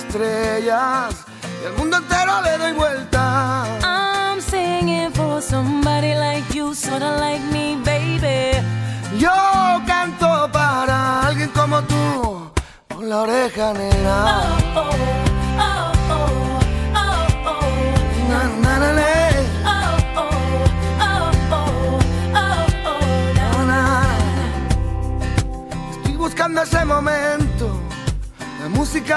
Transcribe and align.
Estrellas 0.00 0.89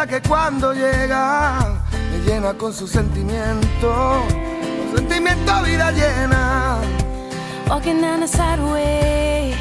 que 0.08 0.22
cuando 0.22 0.74
llega 0.74 1.82
me 2.12 2.20
llena 2.26 2.54
con 2.54 2.74
su 2.74 2.88
sentimiento. 2.88 4.24
Sentimiento 4.96 5.62
vida 5.64 5.92
llena. 5.92 6.78
Walking 7.70 8.02
down 8.02 8.20
the 8.20 8.28
sideway, 8.28 9.56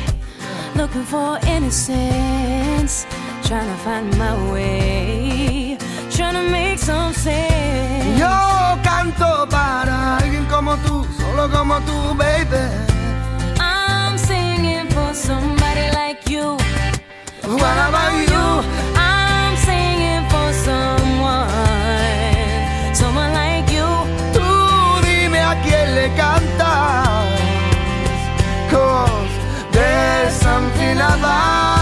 looking 0.74 1.04
for 1.04 1.38
innocence. 1.46 3.06
Trying 3.44 3.68
to 3.68 3.76
find 3.84 4.18
my 4.18 4.52
way, 4.52 5.78
trying 6.10 6.34
to 6.34 6.50
make 6.50 6.78
some 6.78 7.12
sense. 7.14 8.18
Yo 8.18 8.78
canto 8.82 9.46
para 9.48 10.18
alguien 10.18 10.44
como 10.46 10.76
tú, 10.78 11.06
solo 11.18 11.48
como 11.50 11.80
tú, 11.80 12.14
baby. 12.16 12.68
I'm 13.60 14.18
singing 14.18 14.88
for 14.90 15.14
somebody 15.14 15.90
like 15.92 16.28
you. 16.28 16.56
What 17.44 17.78
about 17.88 18.28
you? 18.28 18.51
falar. 31.32 31.81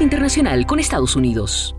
Internacional 0.00 0.66
con 0.66 0.78
Estados 0.78 1.16
Unidos. 1.16 1.76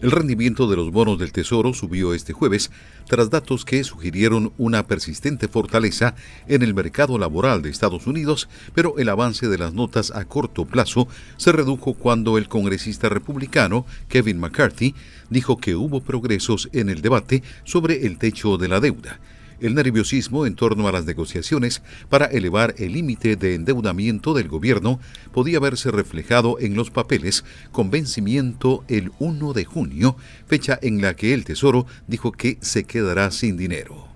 El 0.00 0.10
rendimiento 0.10 0.68
de 0.68 0.74
los 0.74 0.90
bonos 0.90 1.16
del 1.18 1.30
Tesoro 1.30 1.72
subió 1.74 2.12
este 2.12 2.32
jueves 2.32 2.72
tras 3.06 3.30
datos 3.30 3.64
que 3.64 3.84
sugirieron 3.84 4.52
una 4.58 4.88
persistente 4.88 5.46
fortaleza 5.46 6.16
en 6.48 6.62
el 6.62 6.74
mercado 6.74 7.18
laboral 7.18 7.62
de 7.62 7.70
Estados 7.70 8.08
Unidos, 8.08 8.48
pero 8.74 8.98
el 8.98 9.08
avance 9.10 9.46
de 9.46 9.58
las 9.58 9.74
notas 9.74 10.10
a 10.10 10.24
corto 10.24 10.64
plazo 10.64 11.06
se 11.36 11.52
redujo 11.52 11.94
cuando 11.94 12.36
el 12.36 12.48
congresista 12.48 13.08
republicano 13.08 13.86
Kevin 14.08 14.40
McCarthy 14.40 14.96
dijo 15.30 15.58
que 15.58 15.76
hubo 15.76 16.00
progresos 16.00 16.68
en 16.72 16.88
el 16.88 17.00
debate 17.00 17.44
sobre 17.62 18.06
el 18.06 18.18
techo 18.18 18.56
de 18.56 18.68
la 18.68 18.80
deuda 18.80 19.20
el 19.62 19.74
nerviosismo 19.74 20.46
en 20.46 20.54
torno 20.54 20.88
a 20.88 20.92
las 20.92 21.06
negociaciones 21.06 21.82
para 22.08 22.26
elevar 22.26 22.74
el 22.78 22.92
límite 22.92 23.36
de 23.36 23.54
endeudamiento 23.54 24.34
del 24.34 24.48
gobierno 24.48 25.00
podía 25.32 25.60
verse 25.60 25.90
reflejado 25.90 26.58
en 26.60 26.74
los 26.74 26.90
papeles 26.90 27.44
con 27.70 27.90
vencimiento 27.90 28.84
el 28.88 29.12
1 29.18 29.52
de 29.52 29.64
junio, 29.64 30.16
fecha 30.46 30.78
en 30.82 31.00
la 31.00 31.14
que 31.14 31.32
el 31.32 31.44
Tesoro 31.44 31.86
dijo 32.06 32.32
que 32.32 32.58
se 32.60 32.84
quedará 32.84 33.30
sin 33.30 33.56
dinero. 33.56 34.08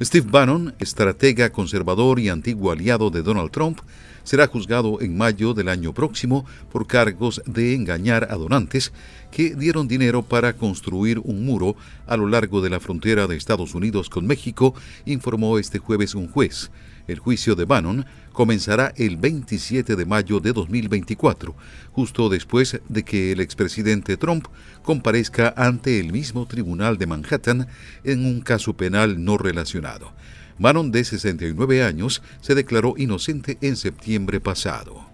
Steve 0.00 0.28
Bannon, 0.30 0.74
estratega 0.78 1.50
conservador 1.50 2.20
y 2.20 2.28
antiguo 2.28 2.70
aliado 2.70 3.10
de 3.10 3.22
Donald 3.22 3.50
Trump, 3.50 3.80
será 4.28 4.46
juzgado 4.46 5.00
en 5.00 5.16
mayo 5.16 5.54
del 5.54 5.70
año 5.70 5.94
próximo 5.94 6.44
por 6.70 6.86
cargos 6.86 7.40
de 7.46 7.74
engañar 7.74 8.28
a 8.30 8.34
donantes 8.34 8.92
que 9.30 9.54
dieron 9.54 9.88
dinero 9.88 10.20
para 10.22 10.52
construir 10.52 11.18
un 11.20 11.46
muro 11.46 11.76
a 12.06 12.14
lo 12.18 12.28
largo 12.28 12.60
de 12.60 12.68
la 12.68 12.78
frontera 12.78 13.26
de 13.26 13.36
Estados 13.36 13.74
Unidos 13.74 14.10
con 14.10 14.26
México, 14.26 14.74
informó 15.06 15.58
este 15.58 15.78
jueves 15.78 16.14
un 16.14 16.28
juez. 16.28 16.70
El 17.06 17.20
juicio 17.20 17.54
de 17.54 17.64
Bannon 17.64 18.04
comenzará 18.34 18.92
el 18.98 19.16
27 19.16 19.96
de 19.96 20.04
mayo 20.04 20.40
de 20.40 20.52
2024, 20.52 21.56
justo 21.92 22.28
después 22.28 22.82
de 22.86 23.04
que 23.04 23.32
el 23.32 23.40
expresidente 23.40 24.18
Trump 24.18 24.46
comparezca 24.82 25.54
ante 25.56 26.00
el 26.00 26.12
mismo 26.12 26.44
tribunal 26.44 26.98
de 26.98 27.06
Manhattan 27.06 27.66
en 28.04 28.26
un 28.26 28.42
caso 28.42 28.76
penal 28.76 29.24
no 29.24 29.38
relacionado. 29.38 30.12
Manon, 30.58 30.90
de 30.90 31.04
69 31.04 31.84
años, 31.84 32.22
se 32.40 32.54
declaró 32.54 32.94
inocente 32.96 33.58
en 33.60 33.76
septiembre 33.76 34.40
pasado. 34.40 35.06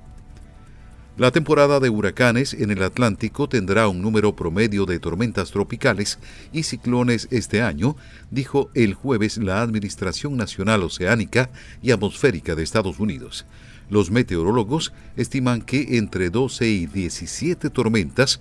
La 1.17 1.31
temporada 1.31 1.79
de 1.79 1.91
huracanes 1.91 2.55
en 2.55 2.73
el 2.73 2.83
Atlántico 2.83 3.49
tendrá 3.49 3.87
un 3.87 4.03
número 4.03 4.35
promedio 4.35 4.85
de 4.85 4.99
tormentas 4.99 5.53
tropicales 5.53 6.19
y 6.53 6.65
ciclones 6.65 7.29
este 7.31 7.63
año, 7.63 7.97
dijo 8.33 8.69
el 8.75 8.95
jueves 8.95 9.39
la 9.39 9.63
Administración 9.63 10.37
Nacional 10.37 10.83
Oceánica 10.83 11.51
y 11.83 11.93
Atmosférica 11.93 12.57
de 12.57 12.65
Estados 12.65 12.99
Unidos. 12.99 13.47
Los 13.91 14.11
meteorólogos 14.11 14.93
estiman 15.17 15.63
que 15.63 15.99
entre 15.99 16.31
12 16.31 16.67
y 16.67 16.87
17 16.87 17.71
tormentas 17.71 18.41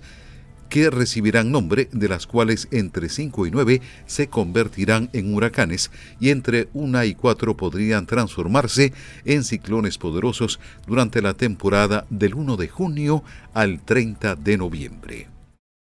que 0.74 0.90
recibirán 0.90 1.50
nombre, 1.52 1.88
de 1.92 2.08
las 2.08 2.26
cuales 2.26 2.66
entre 2.72 3.08
5 3.08 3.46
y 3.46 3.52
9 3.52 3.80
se 4.06 4.26
convertirán 4.26 5.08
en 5.12 5.32
huracanes 5.32 5.92
y 6.18 6.30
entre 6.30 6.66
1 6.74 7.04
y 7.04 7.14
4 7.14 7.56
podrían 7.56 8.06
transformarse 8.06 8.92
en 9.24 9.44
ciclones 9.44 9.98
poderosos 9.98 10.58
durante 10.84 11.22
la 11.22 11.34
temporada 11.34 12.06
del 12.10 12.34
1 12.34 12.56
de 12.56 12.66
junio 12.66 13.22
al 13.52 13.84
30 13.84 14.34
de 14.34 14.58
noviembre. 14.58 15.28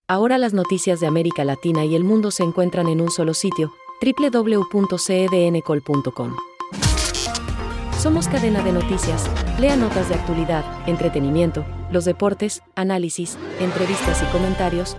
Ahora 0.10 0.38
las 0.38 0.52
noticias 0.52 1.00
de 1.00 1.08
América 1.08 1.46
Latina 1.46 1.86
y 1.86 1.96
el 1.96 2.04
mundo 2.04 2.30
se 2.30 2.44
encuentran 2.44 2.90
en 2.90 3.00
un 3.00 3.12
solo 3.12 3.34
sitio, 3.34 3.72
www.cedncol.com. 4.02 6.36
Somos 8.06 8.28
cadena 8.28 8.62
de 8.62 8.72
noticias. 8.72 9.26
Lea 9.60 9.76
notas 9.76 10.10
de 10.10 10.14
actualidad, 10.14 10.64
entretenimiento, 10.88 11.66
los 11.92 12.06
deportes, 12.06 12.62
análisis, 12.76 13.36
entrevistas 13.60 14.22
y 14.22 14.26
comentarios. 14.26 14.96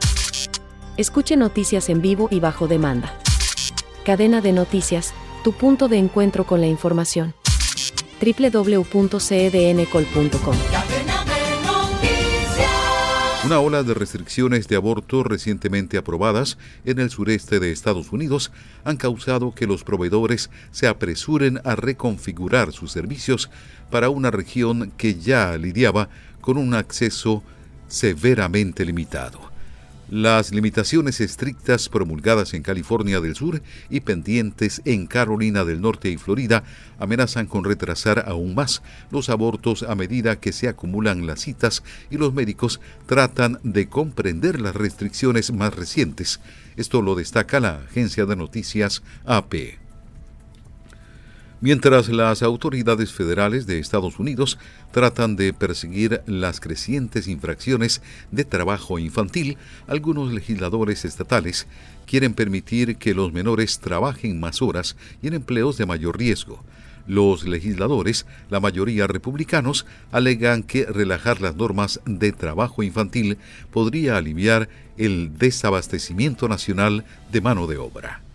Escuche 0.97 1.37
noticias 1.37 1.88
en 1.88 2.03
vivo 2.03 2.26
y 2.32 2.41
bajo 2.41 2.67
demanda. 2.67 3.17
Cadena 4.05 4.41
de 4.41 4.50
noticias, 4.50 5.14
tu 5.44 5.53
punto 5.53 5.87
de 5.87 5.99
encuentro 5.99 6.49
con 6.49 6.61
la 6.61 6.67
información. 6.67 7.32
www.cedncol.com. 8.20 10.95
Una 13.46 13.60
ola 13.60 13.84
de 13.84 13.94
restricciones 13.94 14.66
de 14.66 14.75
aborto 14.75 15.22
recientemente 15.22 15.98
aprobadas 15.98 16.58
en 16.84 16.98
el 16.98 17.10
sureste 17.10 17.60
de 17.60 17.70
Estados 17.70 18.10
Unidos 18.10 18.50
han 18.82 18.96
causado 18.96 19.54
que 19.54 19.69
los 19.69 19.84
proveedores 19.84 20.50
se 20.72 20.88
apresuren 20.88 21.60
a 21.62 21.76
reconfigurar 21.76 22.72
sus 22.72 22.90
servicios 22.90 23.48
para 23.88 24.08
una 24.08 24.32
región 24.32 24.93
que 24.96 25.14
ya 25.14 25.56
lidiaba 25.58 26.08
con 26.40 26.56
un 26.56 26.75
acceso 26.75 27.44
severamente 27.87 28.84
limitado. 28.84 29.56
Las 30.08 30.53
limitaciones 30.53 31.20
estrictas 31.20 31.88
promulgadas 31.88 32.55
en 32.55 32.62
California 32.62 33.20
del 33.20 33.35
Sur 33.35 33.61
y 33.91 34.00
pendientes 34.00 34.81
en 34.85 35.08
Carolina 35.08 35.64
del 35.64 35.81
Norte 35.81 36.11
y 36.11 36.17
Florida 36.17 36.62
amenazan 37.00 37.47
con 37.47 37.64
retrasar 37.64 38.25
aún 38.29 38.55
más 38.55 38.82
los 39.11 39.31
abortos 39.31 39.82
a 39.82 39.97
medida 39.97 40.37
que 40.37 40.53
se 40.53 40.69
acumulan 40.69 41.26
las 41.26 41.41
citas 41.41 41.82
y 42.08 42.19
los 42.19 42.32
médicos 42.32 42.81
tratan 43.06 43.58
de 43.64 43.88
comprender 43.88 44.61
las 44.61 44.76
restricciones 44.76 45.53
más 45.53 45.75
recientes. 45.75 46.38
Esto 46.76 47.03
lo 47.03 47.17
destaca 47.17 47.58
la 47.58 47.79
agencia 47.79 48.26
de 48.26 48.37
noticias 48.37 49.03
AP. 49.25 49.86
Mientras 51.62 52.11
las 52.11 52.43
autoridades 52.43 53.12
federales 53.12 53.67
de 53.67 53.79
Estados 53.79 54.19
Unidos 54.19 54.58
tratan 54.93 55.37
de 55.37 55.55
perseguir 55.55 56.20
las 56.26 56.61
crecientes 56.61 57.29
infracciones 57.29 58.03
de 58.31 58.44
trabajo 58.44 58.99
infantil, 58.99 59.56
algunos 59.87 60.35
legisladores 60.35 61.06
estatales 61.06 61.67
quieren 62.05 62.35
permitir 62.35 62.97
que 62.97 63.14
los 63.14 63.32
menores 63.32 63.79
trabajen 63.79 64.38
más 64.38 64.61
horas 64.61 64.97
y 65.23 65.29
en 65.29 65.35
empleos 65.35 65.79
de 65.79 65.87
mayor 65.87 66.19
riesgo. 66.19 66.62
Los 67.06 67.44
legisladores, 67.47 68.26
la 68.50 68.61
mayoría 68.61 69.06
republicanos, 69.06 69.87
alegan 70.12 70.62
que 70.62 70.85
relajar 70.85 71.41
las 71.41 71.56
normas 71.56 72.00
de 72.05 72.32
trabajo 72.32 72.82
infantil 72.82 73.38
podría 73.70 74.19
aliviar 74.19 74.69
el 74.99 75.38
desabastecimiento 75.38 76.49
nacional 76.49 77.05
de 77.32 77.41
mano 77.41 77.67
de 77.67 77.79
obra. 77.79 78.25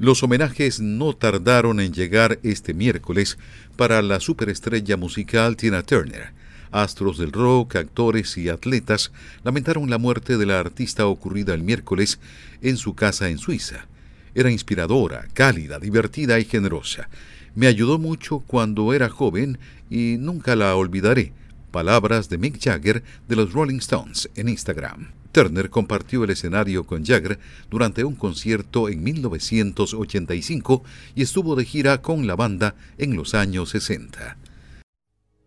Los 0.00 0.22
homenajes 0.22 0.80
no 0.80 1.12
tardaron 1.12 1.78
en 1.78 1.92
llegar 1.92 2.38
este 2.42 2.72
miércoles 2.72 3.36
para 3.76 4.00
la 4.00 4.18
superestrella 4.18 4.96
musical 4.96 5.58
Tina 5.58 5.82
Turner. 5.82 6.32
Astros 6.70 7.18
del 7.18 7.32
rock, 7.32 7.76
actores 7.76 8.38
y 8.38 8.48
atletas 8.48 9.12
lamentaron 9.44 9.90
la 9.90 9.98
muerte 9.98 10.38
de 10.38 10.46
la 10.46 10.58
artista 10.58 11.06
ocurrida 11.06 11.52
el 11.52 11.62
miércoles 11.62 12.18
en 12.62 12.78
su 12.78 12.94
casa 12.94 13.28
en 13.28 13.36
Suiza. 13.36 13.88
Era 14.34 14.50
inspiradora, 14.50 15.28
cálida, 15.34 15.78
divertida 15.78 16.38
y 16.38 16.46
generosa. 16.46 17.10
Me 17.54 17.66
ayudó 17.66 17.98
mucho 17.98 18.38
cuando 18.38 18.94
era 18.94 19.10
joven 19.10 19.58
y 19.90 20.16
nunca 20.18 20.56
la 20.56 20.74
olvidaré. 20.76 21.34
Palabras 21.72 22.30
de 22.30 22.38
Mick 22.38 22.58
Jagger 22.58 23.02
de 23.28 23.36
los 23.36 23.52
Rolling 23.52 23.80
Stones 23.80 24.30
en 24.34 24.48
Instagram. 24.48 25.19
Turner 25.32 25.70
compartió 25.70 26.24
el 26.24 26.30
escenario 26.30 26.84
con 26.84 27.04
Jagger 27.04 27.38
durante 27.70 28.04
un 28.04 28.14
concierto 28.14 28.88
en 28.88 29.02
1985 29.02 30.82
y 31.14 31.22
estuvo 31.22 31.56
de 31.56 31.64
gira 31.64 32.02
con 32.02 32.26
la 32.26 32.36
banda 32.36 32.74
en 32.98 33.16
los 33.16 33.34
años 33.34 33.70
60. 33.70 34.36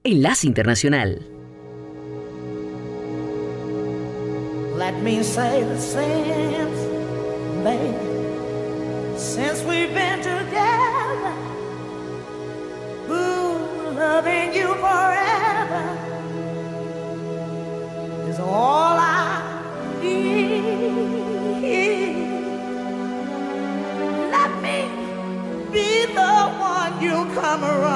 Enlace 0.03 0.47
Internacional. 0.47 1.25
Let 4.77 5.01
me 5.01 5.23
say 5.23 5.63
the 5.63 5.79
same, 5.79 6.67
baby. 7.63 7.93
Since 9.17 9.63
we've 9.63 9.93
been 9.93 10.19
together, 10.19 11.33
ooh, 13.09 13.93
loving 13.95 14.53
you 14.53 14.73
forever 14.75 15.02
you 27.53 27.59
come 27.59 27.92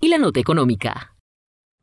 Y 0.00 0.08
la 0.08 0.18
Nota 0.18 0.40
Económica. 0.40 1.14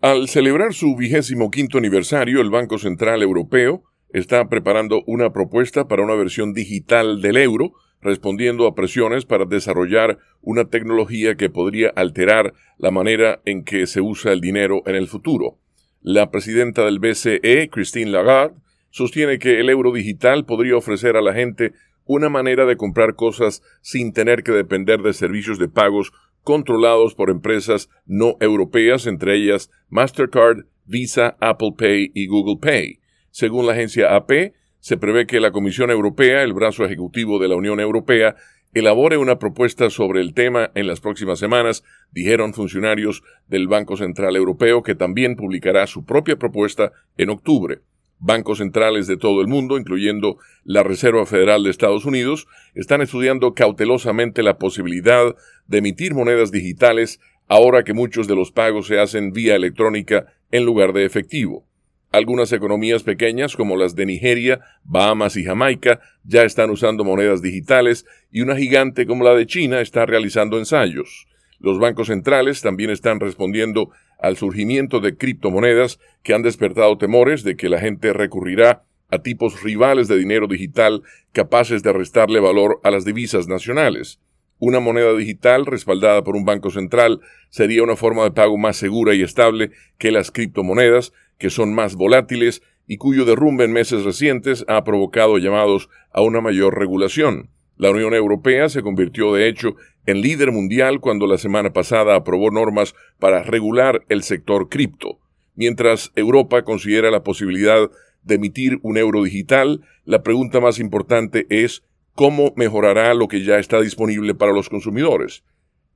Al 0.02 0.28
celebrar 0.28 0.74
su 0.74 0.98
vigésimo 0.98 1.50
quinto 1.50 1.78
aniversario, 1.78 2.42
el 2.42 2.50
Banco 2.50 2.78
Central 2.78 3.24
Europeo 3.24 3.84
está 4.10 4.50
preparando 4.50 5.02
una 5.08 5.32
propuesta 5.32 5.88
para 5.88 6.04
una 6.04 6.16
versión 6.16 6.52
digital 6.52 7.22
del 7.22 7.38
euro, 7.38 7.72
respondiendo 8.02 8.68
a 8.68 8.76
presiones 8.76 9.24
para 9.24 9.46
desarrollar 9.46 10.18
una 10.42 10.66
tecnología 10.66 11.36
que 11.36 11.50
podría 11.50 11.88
alterar 11.96 12.54
la 12.78 12.92
manera 12.92 13.40
en 13.46 13.64
que 13.64 13.88
se 13.88 14.02
usa 14.02 14.34
el 14.34 14.42
dinero 14.42 14.84
en 14.86 14.96
el 14.96 15.08
futuro. 15.08 15.58
La 16.02 16.32
presidenta 16.32 16.84
del 16.84 17.00
BCE, 17.00 17.70
Christine 17.72 18.12
Lagarde, 18.12 18.58
sostiene 18.90 19.40
que 19.40 19.62
el 19.62 19.70
euro 19.70 19.94
digital 19.94 20.46
podría 20.46 20.76
ofrecer 20.76 21.16
a 21.16 21.22
la 21.22 21.34
gente 21.34 21.72
una 22.04 22.28
manera 22.28 22.66
de 22.66 22.76
comprar 22.76 23.16
cosas 23.16 23.62
sin 23.82 24.12
tener 24.12 24.44
que 24.44 24.52
depender 24.52 25.02
de 25.02 25.14
servicios 25.14 25.60
de 25.60 25.70
pagos 25.70 26.12
controlados 26.50 27.14
por 27.14 27.30
empresas 27.30 27.92
no 28.08 28.36
europeas, 28.40 29.06
entre 29.06 29.36
ellas 29.36 29.70
Mastercard, 29.90 30.66
Visa, 30.84 31.38
Apple 31.40 31.74
Pay 31.78 32.10
y 32.16 32.26
Google 32.26 32.58
Pay. 32.60 33.02
Según 33.30 33.68
la 33.68 33.74
agencia 33.74 34.16
AP, 34.16 34.56
se 34.80 34.98
prevé 34.98 35.28
que 35.28 35.40
la 35.40 35.52
Comisión 35.52 35.92
Europea, 35.92 36.42
el 36.42 36.54
brazo 36.54 36.86
ejecutivo 36.86 37.38
de 37.38 37.50
la 37.50 37.56
Unión 37.56 37.80
Europea, 37.80 38.36
elabore 38.74 39.18
una 39.18 39.38
propuesta 39.38 39.92
sobre 39.92 40.22
el 40.22 40.34
tema 40.34 40.72
en 40.74 40.88
las 40.88 41.02
próximas 41.02 41.38
semanas, 41.38 41.84
dijeron 42.12 42.56
funcionarios 42.56 43.22
del 43.48 43.68
Banco 43.68 43.96
Central 43.96 44.36
Europeo, 44.36 44.82
que 44.82 44.96
también 44.96 45.36
publicará 45.36 45.86
su 45.86 46.04
propia 46.04 46.38
propuesta 46.38 46.94
en 47.16 47.30
octubre. 47.30 47.82
Bancos 48.20 48.58
centrales 48.58 49.08
de 49.08 49.18
todo 49.18 49.42
el 49.42 49.48
mundo, 49.48 49.78
incluyendo 49.78 50.38
la 50.66 50.84
Reserva 50.84 51.26
Federal 51.26 51.64
de 51.64 51.70
Estados 51.70 52.06
Unidos, 52.06 52.48
están 52.76 53.02
estudiando 53.02 53.54
cautelosamente 53.54 54.44
la 54.44 54.58
posibilidad 54.58 55.36
de 55.68 55.78
emitir 55.78 56.14
monedas 56.14 56.52
digitales 56.52 57.20
ahora 57.48 57.84
que 57.84 57.94
muchos 57.94 58.28
de 58.28 58.36
los 58.36 58.52
pagos 58.52 58.88
se 58.88 59.00
hacen 59.00 59.32
vía 59.32 59.56
electrónica 59.56 60.34
en 60.52 60.66
lugar 60.66 60.94
de 60.94 61.06
efectivo. 61.06 61.66
Algunas 62.12 62.52
economías 62.54 63.04
pequeñas 63.04 63.56
como 63.56 63.78
las 63.78 63.96
de 63.96 64.06
Nigeria, 64.06 64.62
Bahamas 64.84 65.38
y 65.38 65.44
Jamaica 65.44 66.00
ya 66.24 66.44
están 66.44 66.72
usando 66.72 67.04
monedas 67.04 67.42
digitales 67.42 68.06
y 68.32 68.42
una 68.42 68.56
gigante 68.56 69.06
como 69.06 69.24
la 69.24 69.36
de 69.36 69.46
China 69.46 69.80
está 69.80 70.06
realizando 70.06 70.58
ensayos. 70.58 71.28
Los 71.60 71.78
bancos 71.78 72.08
centrales 72.08 72.62
también 72.62 72.90
están 72.90 73.20
respondiendo 73.20 73.92
al 74.20 74.38
surgimiento 74.38 75.00
de 75.00 75.18
criptomonedas 75.18 76.00
que 76.24 76.34
han 76.34 76.42
despertado 76.42 76.98
temores 76.98 77.44
de 77.44 77.56
que 77.56 77.70
la 77.70 77.80
gente 77.80 78.14
recurrirá 78.14 78.84
a 79.10 79.20
tipos 79.20 79.64
rivales 79.64 80.08
de 80.08 80.18
dinero 80.18 80.48
digital 80.48 81.02
capaces 81.32 81.82
de 81.84 81.94
restarle 81.94 82.40
valor 82.40 82.80
a 82.84 82.92
las 82.92 83.06
divisas 83.06 83.48
nacionales. 83.48 84.20
Una 84.60 84.82
moneda 84.82 85.16
digital 85.16 85.66
respaldada 85.66 86.24
por 86.24 86.36
un 86.36 86.44
banco 86.44 86.70
central 86.70 87.22
sería 87.50 87.82
una 87.82 87.96
forma 87.96 88.24
de 88.24 88.32
pago 88.32 88.58
más 88.58 88.76
segura 88.76 89.16
y 89.16 89.22
estable 89.22 89.72
que 89.98 90.12
las 90.12 90.32
criptomonedas, 90.32 91.14
que 91.38 91.50
son 91.50 91.74
más 91.74 91.96
volátiles 91.96 92.62
y 92.86 92.98
cuyo 92.98 93.24
derrumbe 93.24 93.64
en 93.64 93.72
meses 93.72 94.04
recientes 94.04 94.66
ha 94.68 94.84
provocado 94.84 95.38
llamados 95.38 95.90
a 96.12 96.22
una 96.22 96.42
mayor 96.42 96.78
regulación. 96.78 97.50
La 97.78 97.92
Unión 97.92 98.14
Europea 98.14 98.68
se 98.68 98.82
convirtió, 98.82 99.34
de 99.34 99.48
hecho, 99.48 99.78
en 100.10 100.22
líder 100.22 100.52
mundial 100.52 101.00
cuando 101.00 101.28
la 101.28 101.38
semana 101.38 101.72
pasada 101.72 102.16
aprobó 102.16 102.52
normas 102.52 102.96
para 103.20 103.44
regular 103.44 104.04
el 104.10 104.24
sector 104.24 104.70
cripto. 104.70 105.20
Mientras 105.56 106.12
Europa 106.16 106.64
considera 106.64 107.12
la 107.12 107.24
posibilidad 107.24 107.90
de 108.24 108.36
emitir 108.36 108.80
un 108.82 108.98
euro 108.98 109.24
digital, 109.24 109.82
la 110.06 110.24
pregunta 110.24 110.60
más 110.60 110.80
importante 110.80 111.46
es 111.50 111.84
cómo 112.16 112.54
mejorará 112.56 113.14
lo 113.14 113.28
que 113.28 113.44
ya 113.44 113.60
está 113.60 113.82
disponible 113.82 114.36
para 114.36 114.52
los 114.52 114.70
consumidores. 114.70 115.44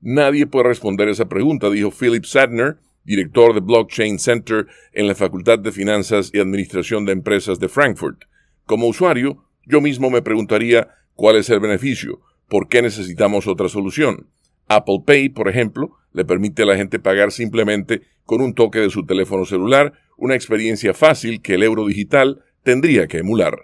Nadie 0.02 0.48
puede 0.48 0.68
responder 0.68 1.08
esa 1.10 1.30
pregunta, 1.30 1.70
dijo 1.70 1.92
Philip 1.92 2.26
Sadner, 2.26 2.78
director 3.06 3.54
de 3.54 3.62
Blockchain 3.62 4.20
Center 4.20 4.68
en 4.94 5.08
la 5.08 5.16
Facultad 5.16 5.60
de 5.60 5.72
Finanzas 5.72 6.30
y 6.34 6.40
Administración 6.40 7.06
de 7.06 7.14
Empresas 7.14 7.60
de 7.60 7.70
Frankfurt. 7.70 8.24
Como 8.66 8.88
usuario, 8.88 9.44
yo 9.66 9.82
mismo 9.82 10.10
me 10.10 10.22
preguntaría 10.22 10.90
cuál 11.16 11.38
es 11.38 11.50
el 11.50 11.60
beneficio, 11.60 12.22
por 12.54 12.68
qué 12.68 12.84
necesitamos 12.84 13.48
otra 13.48 13.68
solución. 13.68 14.28
Apple 14.68 15.00
Pay, 15.04 15.30
por 15.30 15.50
ejemplo, 15.50 15.98
le 16.12 16.24
permite 16.24 16.62
a 16.62 16.66
la 16.68 16.76
gente 16.76 17.00
pagar 17.00 17.32
simplemente 17.32 18.04
con 18.26 18.42
un 18.42 18.54
toque 18.54 18.78
de 18.78 18.92
su 18.92 19.08
teléfono 19.08 19.44
celular, 19.44 19.94
una 20.18 20.36
experiencia 20.36 20.94
fácil 20.94 21.42
que 21.42 21.56
el 21.56 21.64
euro 21.64 21.88
digital 21.88 22.44
tendría 22.62 23.08
que 23.08 23.18
emular. 23.18 23.56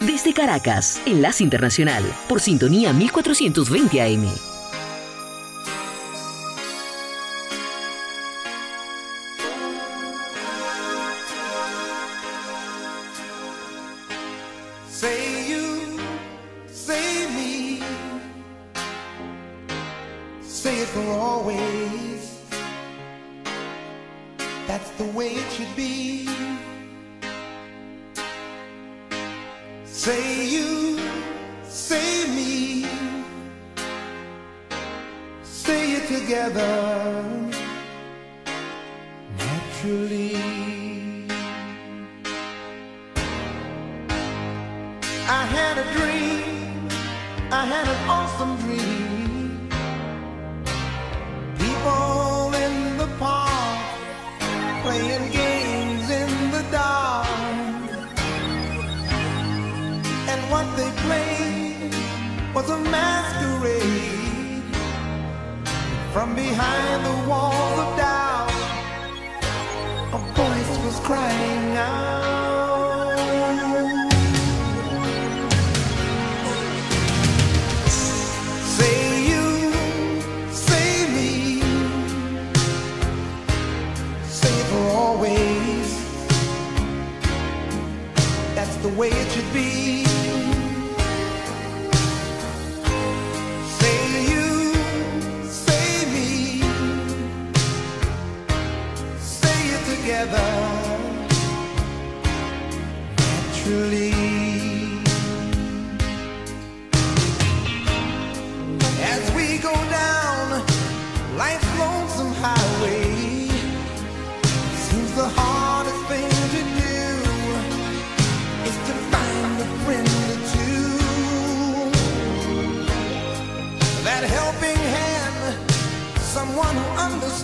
Desde 0.00 0.34
Caracas, 0.34 1.00
Enlace 1.06 1.44
Internacional, 1.44 2.02
por 2.28 2.40
sintonía 2.40 2.92
1420 2.92 4.02
AM. 4.02 4.55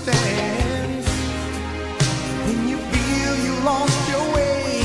understands. 0.03 1.07
When 2.47 2.69
you 2.69 2.77
feel 2.77 3.37
you 3.45 3.65
lost 3.65 4.09
your 4.09 4.35
way, 4.35 4.81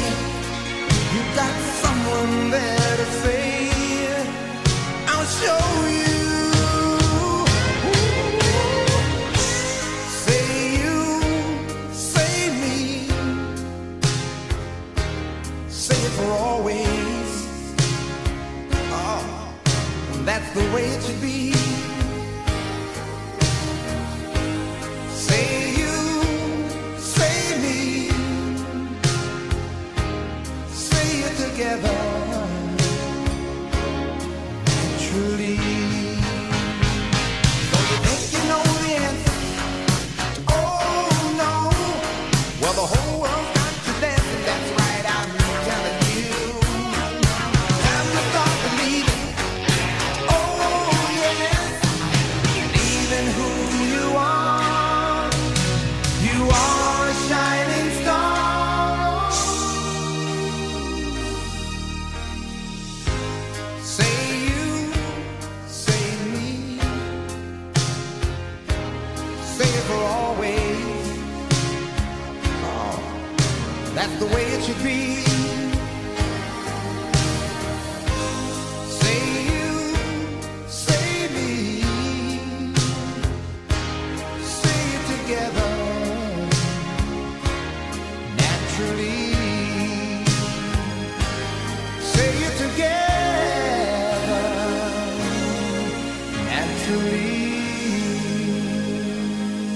you 1.14 1.22
got 1.36 1.60
someone 1.82 2.52
there 2.52 2.98
to 2.98 3.06
say, 3.24 3.70
I'll 5.08 5.26
show 5.26 5.82
you. 5.82 5.87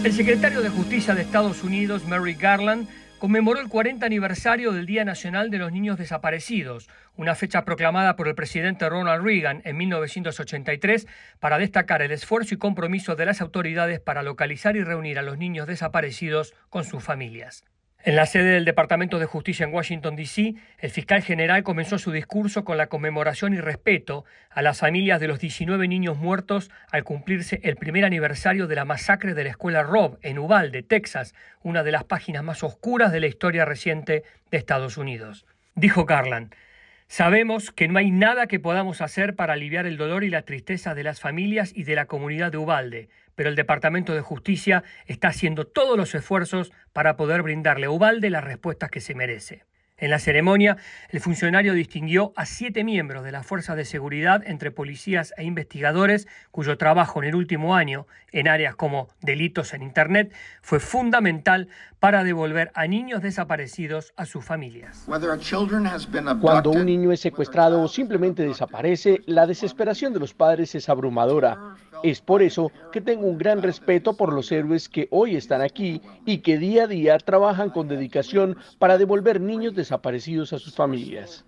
El 0.03 0.13
secretario 0.13 0.61
de 0.61 0.69
Justicia 0.69 1.15
de 1.15 1.21
Estados 1.21 1.63
Unidos, 1.63 2.05
Mary 2.07 2.33
Garland, 2.33 2.87
conmemoró 3.17 3.59
el 3.59 3.69
40 3.69 4.05
aniversario 4.05 4.71
del 4.71 4.85
Día 4.85 5.05
Nacional 5.05 5.49
de 5.49 5.59
los 5.59 5.71
Niños 5.71 5.97
Desaparecidos, 5.97 6.89
una 7.17 7.33
fecha 7.35 7.65
proclamada 7.65 8.15
por 8.15 8.27
el 8.27 8.35
presidente 8.35 8.89
Ronald 8.89 9.23
Reagan 9.23 9.61
en 9.63 9.77
1983 9.77 11.07
para 11.39 11.59
destacar 11.59 12.01
el 12.01 12.11
esfuerzo 12.11 12.55
y 12.55 12.57
compromiso 12.57 13.15
de 13.15 13.25
las 13.25 13.41
autoridades 13.41 13.99
para 13.99 14.23
localizar 14.23 14.75
y 14.75 14.83
reunir 14.83 15.17
a 15.17 15.21
los 15.21 15.37
niños 15.37 15.67
desaparecidos 15.67 16.55
con 16.69 16.83
sus 16.83 17.03
familias. 17.03 17.63
En 18.03 18.15
la 18.15 18.25
sede 18.25 18.53
del 18.53 18.65
Departamento 18.65 19.19
de 19.19 19.27
Justicia 19.27 19.63
en 19.63 19.73
Washington, 19.73 20.15
D.C., 20.15 20.55
el 20.79 20.89
fiscal 20.89 21.21
general 21.21 21.61
comenzó 21.61 21.99
su 21.99 22.11
discurso 22.11 22.65
con 22.65 22.75
la 22.75 22.87
conmemoración 22.87 23.53
y 23.53 23.59
respeto 23.59 24.25
a 24.49 24.63
las 24.63 24.79
familias 24.79 25.19
de 25.19 25.27
los 25.27 25.39
19 25.39 25.87
niños 25.87 26.17
muertos 26.17 26.71
al 26.91 27.03
cumplirse 27.03 27.59
el 27.61 27.75
primer 27.75 28.03
aniversario 28.03 28.65
de 28.65 28.75
la 28.75 28.85
masacre 28.85 29.35
de 29.35 29.43
la 29.43 29.51
escuela 29.51 29.83
Robb 29.83 30.17
en 30.23 30.39
Uvalde, 30.39 30.81
Texas, 30.81 31.35
una 31.61 31.83
de 31.83 31.91
las 31.91 32.03
páginas 32.03 32.43
más 32.43 32.63
oscuras 32.63 33.11
de 33.11 33.19
la 33.19 33.27
historia 33.27 33.65
reciente 33.65 34.23
de 34.49 34.57
Estados 34.57 34.97
Unidos. 34.97 35.45
Dijo 35.75 36.05
Garland, 36.05 36.55
Sabemos 37.07 37.71
que 37.71 37.87
no 37.89 37.99
hay 37.99 38.09
nada 38.09 38.47
que 38.47 38.61
podamos 38.61 39.01
hacer 39.01 39.35
para 39.35 39.53
aliviar 39.53 39.85
el 39.85 39.97
dolor 39.97 40.23
y 40.23 40.29
la 40.29 40.43
tristeza 40.43 40.95
de 40.95 41.03
las 41.03 41.19
familias 41.19 41.73
y 41.75 41.83
de 41.83 41.95
la 41.95 42.05
comunidad 42.05 42.53
de 42.53 42.57
Ubalde, 42.57 43.09
pero 43.35 43.49
el 43.49 43.55
Departamento 43.55 44.13
de 44.13 44.21
Justicia 44.21 44.83
está 45.05 45.29
haciendo 45.29 45.65
todos 45.65 45.97
los 45.97 46.13
esfuerzos 46.15 46.71
para 46.93 47.17
poder 47.17 47.41
brindarle 47.41 47.87
a 47.87 47.91
Ubalde 47.91 48.29
las 48.29 48.43
respuestas 48.43 48.91
que 48.91 49.01
se 49.01 49.15
merece. 49.15 49.65
En 50.01 50.09
la 50.09 50.17
ceremonia, 50.17 50.77
el 51.09 51.19
funcionario 51.19 51.75
distinguió 51.75 52.33
a 52.35 52.47
siete 52.47 52.83
miembros 52.83 53.23
de 53.23 53.31
las 53.31 53.45
fuerzas 53.45 53.77
de 53.77 53.85
seguridad 53.85 54.41
entre 54.47 54.71
policías 54.71 55.31
e 55.37 55.43
investigadores 55.43 56.27
cuyo 56.49 56.75
trabajo 56.79 57.21
en 57.21 57.29
el 57.29 57.35
último 57.35 57.75
año, 57.75 58.07
en 58.31 58.47
áreas 58.47 58.75
como 58.75 59.09
delitos 59.21 59.75
en 59.75 59.83
Internet, 59.83 60.33
fue 60.63 60.79
fundamental 60.79 61.67
para 61.99 62.23
devolver 62.23 62.71
a 62.73 62.87
niños 62.87 63.21
desaparecidos 63.21 64.11
a 64.17 64.25
sus 64.25 64.43
familias. 64.43 65.05
Cuando 66.41 66.71
un 66.71 66.85
niño 66.87 67.11
es 67.11 67.19
secuestrado 67.19 67.79
o 67.83 67.87
simplemente 67.87 68.41
desaparece, 68.41 69.21
la 69.27 69.45
desesperación 69.45 70.13
de 70.13 70.19
los 70.19 70.33
padres 70.33 70.73
es 70.73 70.89
abrumadora. 70.89 71.75
Es 72.01 72.21
por 72.21 72.41
eso 72.41 72.71
que 72.91 73.01
tengo 73.01 73.27
un 73.27 73.37
gran 73.37 73.61
respeto 73.61 74.17
por 74.17 74.33
los 74.33 74.51
héroes 74.51 74.89
que 74.89 75.07
hoy 75.11 75.35
están 75.35 75.61
aquí 75.61 76.01
y 76.25 76.39
que 76.39 76.57
día 76.57 76.85
a 76.85 76.87
día 76.87 77.19
trabajan 77.19 77.69
con 77.69 77.87
dedicación 77.87 78.57
para 78.79 78.97
devolver 78.97 79.39
niños 79.39 79.75
desaparecidos 79.75 79.90
a 79.91 80.59
sus 80.59 80.75
familias. 80.75 81.45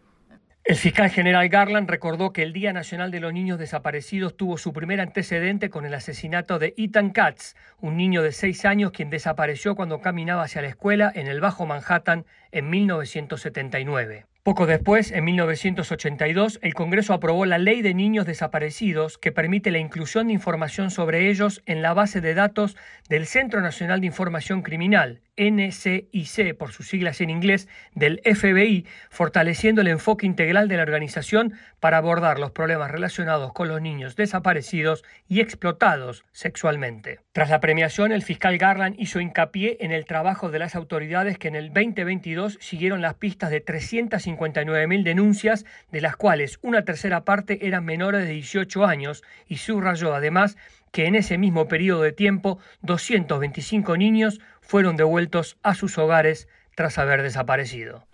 El 0.65 0.77
fiscal 0.77 1.09
general 1.09 1.49
Garland 1.49 1.89
recordó 1.89 2.31
que 2.31 2.41
el 2.41 2.53
Día 2.53 2.71
Nacional 2.71 3.11
de 3.11 3.19
los 3.19 3.33
Niños 3.33 3.59
Desaparecidos 3.59 4.37
tuvo 4.37 4.57
su 4.57 4.71
primer 4.71 5.01
antecedente 5.01 5.69
con 5.69 5.85
el 5.85 5.93
asesinato 5.93 6.57
de 6.57 6.73
Ethan 6.77 7.09
Katz, 7.09 7.55
un 7.81 7.97
niño 7.97 8.21
de 8.21 8.31
seis 8.31 8.63
años 8.63 8.91
quien 8.91 9.09
desapareció 9.09 9.75
cuando 9.75 9.99
caminaba 9.99 10.43
hacia 10.43 10.61
la 10.61 10.69
escuela 10.69 11.11
en 11.13 11.27
el 11.27 11.41
Bajo 11.41 11.65
Manhattan 11.65 12.25
en 12.51 12.69
1979. 12.69 14.25
Poco 14.43 14.65
después, 14.65 15.11
en 15.11 15.23
1982, 15.23 16.59
el 16.61 16.73
Congreso 16.73 17.13
aprobó 17.13 17.45
la 17.45 17.57
Ley 17.57 17.81
de 17.81 17.93
Niños 17.93 18.25
Desaparecidos 18.25 19.17
que 19.17 19.31
permite 19.31 19.71
la 19.71 19.79
inclusión 19.79 20.27
de 20.27 20.33
información 20.33 20.91
sobre 20.91 21.29
ellos 21.29 21.61
en 21.65 21.81
la 21.81 21.93
base 21.93 22.19
de 22.19 22.33
datos 22.33 22.75
del 23.07 23.25
Centro 23.25 23.61
Nacional 23.61 24.01
de 24.01 24.07
Información 24.07 24.61
Criminal, 24.61 25.21
NCIC 25.37 26.55
por 26.57 26.71
sus 26.71 26.87
siglas 26.87 27.21
en 27.21 27.29
inglés, 27.29 27.67
del 27.95 28.21
FBI, 28.23 28.85
fortaleciendo 29.09 29.81
el 29.81 29.87
enfoque 29.87 30.25
integral 30.25 30.67
de 30.67 30.77
la 30.77 30.83
organización 30.83 31.53
para 31.79 31.97
abordar 31.97 32.39
los 32.39 32.51
problemas 32.51 32.91
relacionados 32.91 33.53
con 33.53 33.67
los 33.67 33.81
niños 33.81 34.15
desaparecidos 34.15 35.03
y 35.27 35.41
explotados 35.41 36.23
sexualmente. 36.31 37.19
Tras 37.31 37.49
la 37.49 37.59
premiación, 37.59 38.11
el 38.11 38.21
fiscal 38.21 38.57
Garland 38.57 38.95
hizo 38.99 39.19
hincapié 39.19 39.77
en 39.79 39.91
el 39.91 40.05
trabajo 40.05 40.51
de 40.51 40.59
las 40.59 40.75
autoridades 40.75 41.37
que 41.37 41.47
en 41.47 41.55
el 41.55 41.73
2022 41.73 42.57
siguieron 42.61 43.01
las 43.01 43.15
pistas 43.15 43.49
de 43.49 43.63
359.000 43.65 45.03
denuncias, 45.03 45.65
de 45.91 46.01
las 46.01 46.15
cuales 46.15 46.59
una 46.61 46.85
tercera 46.85 47.25
parte 47.25 47.65
eran 47.65 47.85
menores 47.85 48.25
de 48.25 48.33
18 48.33 48.85
años, 48.85 49.23
y 49.47 49.57
subrayó 49.57 50.13
además 50.13 50.57
que 50.93 51.07
en 51.07 51.15
ese 51.15 51.39
mismo 51.39 51.67
periodo 51.67 52.03
de 52.03 52.11
tiempo 52.11 52.59
225 52.83 53.97
niños 53.97 54.39
fueron 54.63 54.95
devueltos 54.97 55.57
a 55.61 55.75
sus 55.75 55.97
hogares 55.97 56.47
tras 56.75 56.97
haber 56.97 57.21
desaparecido. 57.21 58.07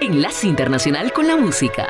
Enlace 0.00 0.46
Internacional 0.46 1.12
con 1.12 1.26
la 1.26 1.36
Música. 1.36 1.88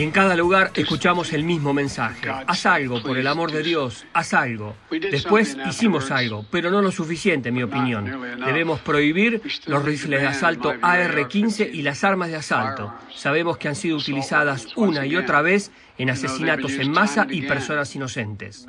Y 0.00 0.02
en 0.02 0.12
cada 0.12 0.34
lugar 0.34 0.70
escuchamos 0.76 1.34
el 1.34 1.44
mismo 1.44 1.74
mensaje. 1.74 2.30
Haz 2.30 2.64
algo, 2.64 3.02
por 3.02 3.18
el 3.18 3.26
amor 3.26 3.52
de 3.52 3.62
Dios, 3.62 4.06
haz 4.14 4.32
algo. 4.32 4.74
Después 4.90 5.58
hicimos 5.68 6.10
algo, 6.10 6.46
pero 6.50 6.70
no 6.70 6.80
lo 6.80 6.90
suficiente, 6.90 7.50
en 7.50 7.56
mi 7.56 7.62
opinión. 7.62 8.06
Debemos 8.42 8.80
prohibir 8.80 9.42
los 9.66 9.84
rifles 9.84 10.22
de 10.22 10.26
asalto 10.26 10.72
AR-15 10.80 11.68
y 11.74 11.82
las 11.82 12.02
armas 12.02 12.30
de 12.30 12.36
asalto. 12.36 12.94
Sabemos 13.14 13.58
que 13.58 13.68
han 13.68 13.74
sido 13.74 13.98
utilizadas 13.98 14.68
una 14.74 15.04
y 15.04 15.16
otra 15.16 15.42
vez 15.42 15.70
en 15.98 16.08
asesinatos 16.08 16.72
en 16.78 16.90
masa 16.92 17.26
y 17.28 17.42
personas 17.42 17.94
inocentes. 17.94 18.66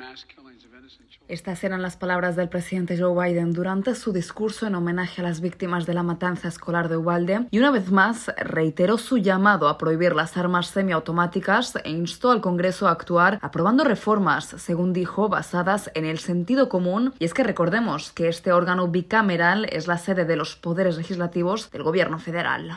Estas 1.32 1.64
eran 1.64 1.80
las 1.80 1.96
palabras 1.96 2.36
del 2.36 2.50
presidente 2.50 2.98
Joe 2.98 3.14
Biden 3.24 3.54
durante 3.54 3.94
su 3.94 4.12
discurso 4.12 4.66
en 4.66 4.74
homenaje 4.74 5.22
a 5.22 5.24
las 5.24 5.40
víctimas 5.40 5.86
de 5.86 5.94
la 5.94 6.02
matanza 6.02 6.46
escolar 6.46 6.90
de 6.90 6.98
Ubalde 6.98 7.46
y 7.50 7.58
una 7.58 7.70
vez 7.70 7.90
más 7.90 8.30
reiteró 8.36 8.98
su 8.98 9.16
llamado 9.16 9.68
a 9.68 9.78
prohibir 9.78 10.14
las 10.14 10.36
armas 10.36 10.66
semiautomáticas 10.66 11.76
e 11.84 11.90
instó 11.90 12.32
al 12.32 12.42
Congreso 12.42 12.86
a 12.86 12.90
actuar 12.90 13.38
aprobando 13.40 13.82
reformas, 13.82 14.44
según 14.58 14.92
dijo, 14.92 15.30
basadas 15.30 15.90
en 15.94 16.04
el 16.04 16.18
sentido 16.18 16.68
común. 16.68 17.14
Y 17.18 17.24
es 17.24 17.32
que 17.32 17.44
recordemos 17.44 18.12
que 18.12 18.28
este 18.28 18.52
órgano 18.52 18.88
bicameral 18.88 19.64
es 19.72 19.86
la 19.86 19.96
sede 19.96 20.26
de 20.26 20.36
los 20.36 20.56
poderes 20.56 20.98
legislativos 20.98 21.70
del 21.70 21.82
gobierno 21.82 22.18
federal. 22.18 22.76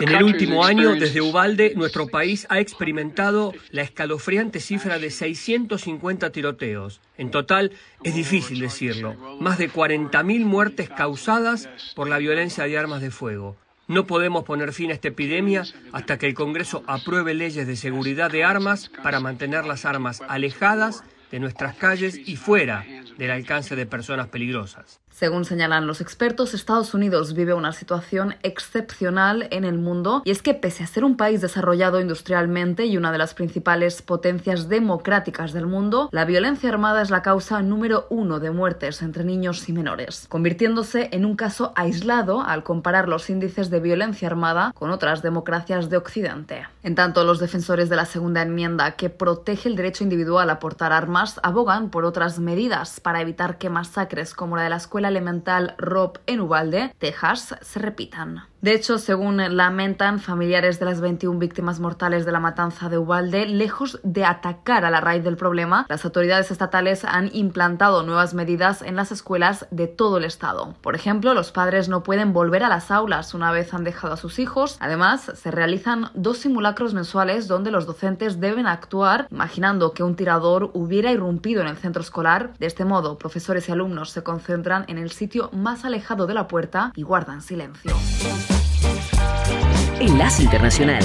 En 0.00 0.08
el 0.08 0.22
último 0.22 0.64
año, 0.64 0.94
desde 0.94 1.20
Ubalde, 1.20 1.74
nuestro 1.76 2.06
país 2.06 2.46
ha 2.48 2.60
experimentado 2.60 3.52
la 3.70 3.82
escalofriante 3.82 4.58
cifra 4.58 4.98
de 4.98 5.10
650 5.10 6.30
tiroteos. 6.30 7.00
En 7.18 7.30
total, 7.30 7.72
es 8.02 8.14
difícil 8.14 8.60
decirlo, 8.60 9.14
más 9.38 9.58
de 9.58 9.70
40.000 9.70 10.44
muertes 10.44 10.88
causadas 10.88 11.68
por 11.94 12.08
la 12.08 12.18
violencia 12.18 12.64
de 12.64 12.78
armas 12.78 13.02
de 13.02 13.10
fuego. 13.10 13.56
No 13.86 14.06
podemos 14.06 14.44
poner 14.44 14.72
fin 14.72 14.90
a 14.90 14.94
esta 14.94 15.08
epidemia 15.08 15.64
hasta 15.92 16.16
que 16.16 16.26
el 16.26 16.34
Congreso 16.34 16.82
apruebe 16.86 17.34
leyes 17.34 17.66
de 17.66 17.76
seguridad 17.76 18.30
de 18.30 18.44
armas 18.44 18.90
para 19.02 19.20
mantener 19.20 19.66
las 19.66 19.84
armas 19.84 20.22
alejadas 20.26 21.04
de 21.30 21.40
nuestras 21.40 21.76
calles 21.76 22.18
y 22.24 22.36
fuera 22.36 22.86
del 23.18 23.30
alcance 23.30 23.76
de 23.76 23.86
personas 23.86 24.28
peligrosas. 24.28 25.01
Según 25.12 25.44
señalan 25.44 25.86
los 25.86 26.00
expertos, 26.00 26.54
Estados 26.54 26.94
Unidos 26.94 27.34
vive 27.34 27.52
una 27.52 27.72
situación 27.72 28.34
excepcional 28.42 29.46
en 29.50 29.64
el 29.64 29.78
mundo 29.78 30.22
y 30.24 30.30
es 30.30 30.42
que 30.42 30.54
pese 30.54 30.82
a 30.82 30.86
ser 30.86 31.04
un 31.04 31.18
país 31.18 31.42
desarrollado 31.42 32.00
industrialmente 32.00 32.86
y 32.86 32.96
una 32.96 33.12
de 33.12 33.18
las 33.18 33.34
principales 33.34 34.00
potencias 34.00 34.70
democráticas 34.70 35.52
del 35.52 35.66
mundo, 35.66 36.08
la 36.12 36.24
violencia 36.24 36.70
armada 36.70 37.02
es 37.02 37.10
la 37.10 37.20
causa 37.20 37.60
número 37.60 38.06
uno 38.08 38.40
de 38.40 38.50
muertes 38.50 39.02
entre 39.02 39.22
niños 39.22 39.68
y 39.68 39.74
menores, 39.74 40.26
convirtiéndose 40.30 41.10
en 41.12 41.26
un 41.26 41.36
caso 41.36 41.72
aislado 41.76 42.40
al 42.40 42.62
comparar 42.62 43.06
los 43.06 43.28
índices 43.28 43.68
de 43.68 43.80
violencia 43.80 44.28
armada 44.28 44.72
con 44.74 44.90
otras 44.90 45.20
democracias 45.20 45.90
de 45.90 45.98
Occidente. 45.98 46.66
En 46.82 46.94
tanto, 46.94 47.22
los 47.22 47.38
defensores 47.38 47.90
de 47.90 47.96
la 47.96 48.06
segunda 48.06 48.42
enmienda 48.42 48.92
que 48.92 49.10
protege 49.10 49.68
el 49.68 49.76
derecho 49.76 50.04
individual 50.04 50.48
a 50.48 50.58
portar 50.58 50.92
armas 50.92 51.38
abogan 51.42 51.90
por 51.90 52.04
otras 52.06 52.38
medidas 52.38 52.98
para 52.98 53.20
evitar 53.20 53.58
que 53.58 53.68
masacres 53.68 54.34
como 54.34 54.56
la 54.56 54.64
de 54.64 54.70
la 54.70 54.76
escuela 54.76 55.01
elemental 55.08 55.74
Rob 55.78 56.18
en 56.26 56.40
Ubalde, 56.40 56.94
Texas, 56.98 57.56
se 57.60 57.78
repitan. 57.78 58.51
De 58.62 58.74
hecho, 58.74 58.98
según 58.98 59.38
lamentan 59.56 60.20
familiares 60.20 60.78
de 60.78 60.84
las 60.84 61.00
21 61.00 61.36
víctimas 61.40 61.80
mortales 61.80 62.24
de 62.24 62.30
la 62.30 62.38
matanza 62.38 62.88
de 62.88 62.96
Ubalde, 62.96 63.44
lejos 63.44 63.98
de 64.04 64.24
atacar 64.24 64.84
a 64.84 64.90
la 64.92 65.00
raíz 65.00 65.24
del 65.24 65.36
problema, 65.36 65.84
las 65.88 66.04
autoridades 66.04 66.52
estatales 66.52 67.04
han 67.04 67.28
implantado 67.32 68.04
nuevas 68.04 68.34
medidas 68.34 68.80
en 68.80 68.94
las 68.94 69.10
escuelas 69.10 69.66
de 69.72 69.88
todo 69.88 70.18
el 70.18 70.24
estado. 70.24 70.76
Por 70.80 70.94
ejemplo, 70.94 71.34
los 71.34 71.50
padres 71.50 71.88
no 71.88 72.04
pueden 72.04 72.32
volver 72.32 72.62
a 72.62 72.68
las 72.68 72.92
aulas 72.92 73.34
una 73.34 73.50
vez 73.50 73.74
han 73.74 73.82
dejado 73.82 74.14
a 74.14 74.16
sus 74.16 74.38
hijos. 74.38 74.76
Además, 74.78 75.32
se 75.34 75.50
realizan 75.50 76.10
dos 76.14 76.38
simulacros 76.38 76.94
mensuales 76.94 77.48
donde 77.48 77.72
los 77.72 77.84
docentes 77.84 78.38
deben 78.38 78.68
actuar 78.68 79.26
imaginando 79.32 79.92
que 79.92 80.04
un 80.04 80.14
tirador 80.14 80.70
hubiera 80.72 81.10
irrumpido 81.10 81.62
en 81.62 81.66
el 81.66 81.78
centro 81.78 82.00
escolar. 82.00 82.52
De 82.60 82.66
este 82.66 82.84
modo, 82.84 83.18
profesores 83.18 83.68
y 83.68 83.72
alumnos 83.72 84.10
se 84.10 84.22
concentran 84.22 84.84
en 84.86 84.98
el 84.98 85.10
sitio 85.10 85.50
más 85.52 85.84
alejado 85.84 86.28
de 86.28 86.34
la 86.34 86.46
puerta 86.46 86.92
y 86.94 87.02
guardan 87.02 87.42
silencio. 87.42 87.92
Enlace 90.02 90.42
Internacional. 90.42 91.04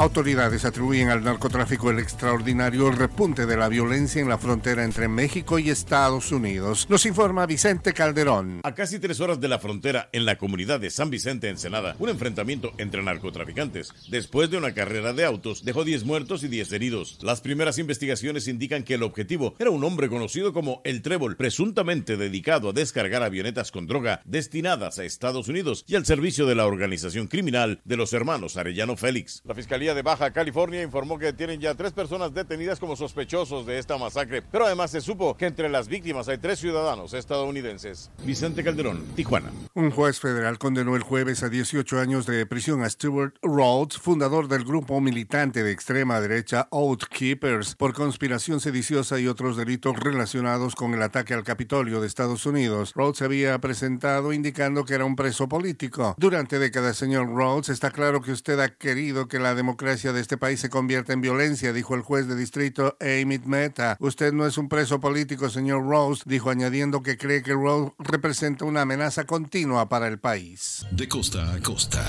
Autoridades 0.00 0.64
atribuyen 0.64 1.10
al 1.10 1.22
narcotráfico 1.22 1.90
el 1.90 1.98
extraordinario 1.98 2.90
repunte 2.90 3.44
de 3.44 3.54
la 3.54 3.68
violencia 3.68 4.22
en 4.22 4.30
la 4.30 4.38
frontera 4.38 4.82
entre 4.82 5.08
México 5.08 5.58
y 5.58 5.68
Estados 5.68 6.32
Unidos. 6.32 6.86
Nos 6.88 7.04
informa 7.04 7.44
Vicente 7.44 7.92
Calderón. 7.92 8.60
A 8.64 8.74
casi 8.74 8.98
tres 8.98 9.20
horas 9.20 9.40
de 9.40 9.48
la 9.48 9.58
frontera, 9.58 10.08
en 10.12 10.24
la 10.24 10.38
comunidad 10.38 10.80
de 10.80 10.88
San 10.88 11.10
Vicente 11.10 11.50
Ensenada, 11.50 11.96
un 11.98 12.08
enfrentamiento 12.08 12.72
entre 12.78 13.02
narcotraficantes, 13.02 13.92
después 14.08 14.48
de 14.48 14.56
una 14.56 14.72
carrera 14.72 15.12
de 15.12 15.26
autos, 15.26 15.66
dejó 15.66 15.84
10 15.84 16.04
muertos 16.04 16.44
y 16.44 16.48
10 16.48 16.72
heridos. 16.72 17.18
Las 17.20 17.42
primeras 17.42 17.76
investigaciones 17.76 18.48
indican 18.48 18.84
que 18.84 18.94
el 18.94 19.02
objetivo 19.02 19.54
era 19.58 19.68
un 19.68 19.84
hombre 19.84 20.08
conocido 20.08 20.54
como 20.54 20.80
El 20.82 21.02
Trébol, 21.02 21.36
presuntamente 21.36 22.16
dedicado 22.16 22.70
a 22.70 22.72
descargar 22.72 23.22
avionetas 23.22 23.70
con 23.70 23.86
droga 23.86 24.22
destinadas 24.24 24.98
a 24.98 25.04
Estados 25.04 25.48
Unidos 25.48 25.84
y 25.86 25.96
al 25.96 26.06
servicio 26.06 26.46
de 26.46 26.54
la 26.54 26.64
organización 26.64 27.26
criminal 27.26 27.82
de 27.84 27.98
los 27.98 28.14
hermanos 28.14 28.56
Arellano 28.56 28.96
Félix. 28.96 29.42
La 29.44 29.54
Fiscalía 29.54 29.89
de 29.94 30.02
Baja 30.02 30.30
California 30.30 30.82
informó 30.82 31.18
que 31.18 31.32
tienen 31.32 31.60
ya 31.60 31.74
tres 31.74 31.92
personas 31.92 32.32
detenidas 32.32 32.78
como 32.78 32.96
sospechosos 32.96 33.66
de 33.66 33.78
esta 33.78 33.98
masacre, 33.98 34.42
pero 34.42 34.66
además 34.66 34.90
se 34.90 35.00
supo 35.00 35.36
que 35.36 35.46
entre 35.46 35.68
las 35.68 35.88
víctimas 35.88 36.28
hay 36.28 36.38
tres 36.38 36.58
ciudadanos 36.58 37.12
estadounidenses. 37.14 38.10
Vicente 38.24 38.62
Calderón, 38.62 39.04
Tijuana. 39.16 39.50
Un 39.74 39.90
juez 39.90 40.20
federal 40.20 40.58
condenó 40.58 40.96
el 40.96 41.02
jueves 41.02 41.42
a 41.42 41.48
18 41.48 41.98
años 41.98 42.26
de 42.26 42.46
prisión 42.46 42.82
a 42.82 42.90
Stuart 42.90 43.34
Rhodes, 43.42 43.98
fundador 43.98 44.48
del 44.48 44.64
grupo 44.64 45.00
militante 45.00 45.62
de 45.62 45.72
extrema 45.72 46.20
derecha 46.20 46.68
Oath 46.70 47.04
Keepers, 47.04 47.74
por 47.74 47.92
conspiración 47.92 48.60
sediciosa 48.60 49.18
y 49.18 49.26
otros 49.26 49.56
delitos 49.56 49.98
relacionados 49.98 50.74
con 50.74 50.94
el 50.94 51.02
ataque 51.02 51.34
al 51.34 51.44
Capitolio 51.44 52.00
de 52.00 52.06
Estados 52.06 52.46
Unidos. 52.46 52.92
Rhodes 52.94 53.18
se 53.18 53.24
había 53.24 53.58
presentado 53.58 54.32
indicando 54.32 54.84
que 54.84 54.94
era 54.94 55.04
un 55.04 55.16
preso 55.16 55.48
político. 55.48 56.14
Durante 56.18 56.58
décadas, 56.58 56.96
señor 56.96 57.28
Rhodes, 57.28 57.70
está 57.70 57.90
claro 57.90 58.22
que 58.22 58.32
usted 58.32 58.60
ha 58.60 58.68
querido 58.68 59.26
que 59.26 59.38
la 59.38 59.54
democracia 59.54 59.79
democracia 59.80 60.12
de 60.12 60.20
este 60.20 60.36
país 60.36 60.60
se 60.60 60.68
convierte 60.68 61.14
en 61.14 61.22
violencia, 61.22 61.72
dijo 61.72 61.94
el 61.94 62.02
juez 62.02 62.26
de 62.28 62.36
distrito 62.36 62.98
Amit 63.00 63.44
Mehta. 63.44 63.96
Usted 63.98 64.30
no 64.30 64.46
es 64.46 64.58
un 64.58 64.68
preso 64.68 65.00
político, 65.00 65.48
señor 65.48 65.88
Rose, 65.88 66.22
dijo 66.26 66.50
añadiendo 66.50 67.02
que 67.02 67.16
cree 67.16 67.42
que 67.42 67.54
Rose 67.54 67.92
representa 67.98 68.66
una 68.66 68.82
amenaza 68.82 69.24
continua 69.24 69.88
para 69.88 70.06
el 70.06 70.18
país. 70.18 70.84
De 70.90 71.08
costa 71.08 71.54
a 71.54 71.60
costa. 71.60 72.04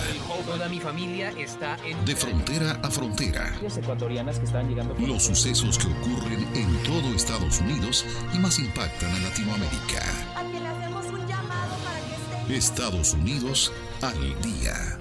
Toda 0.45 0.67
mi 0.67 0.81
familia 0.81 1.31
está 1.37 1.77
en... 1.85 2.03
De 2.03 2.13
frontera 2.13 2.71
a 2.83 2.91
frontera. 2.91 3.53
Los 4.99 5.23
sucesos 5.23 5.77
que 5.77 5.87
ocurren 5.87 6.45
en 6.53 6.83
todo 6.83 7.15
Estados 7.15 7.61
Unidos 7.61 8.05
y 8.33 8.39
más 8.39 8.59
impactan 8.59 9.11
a 9.15 9.19
Latinoamérica. 9.19 10.03
Estados 12.49 13.13
Unidos 13.13 13.71
al 14.01 14.41
día. 14.41 15.00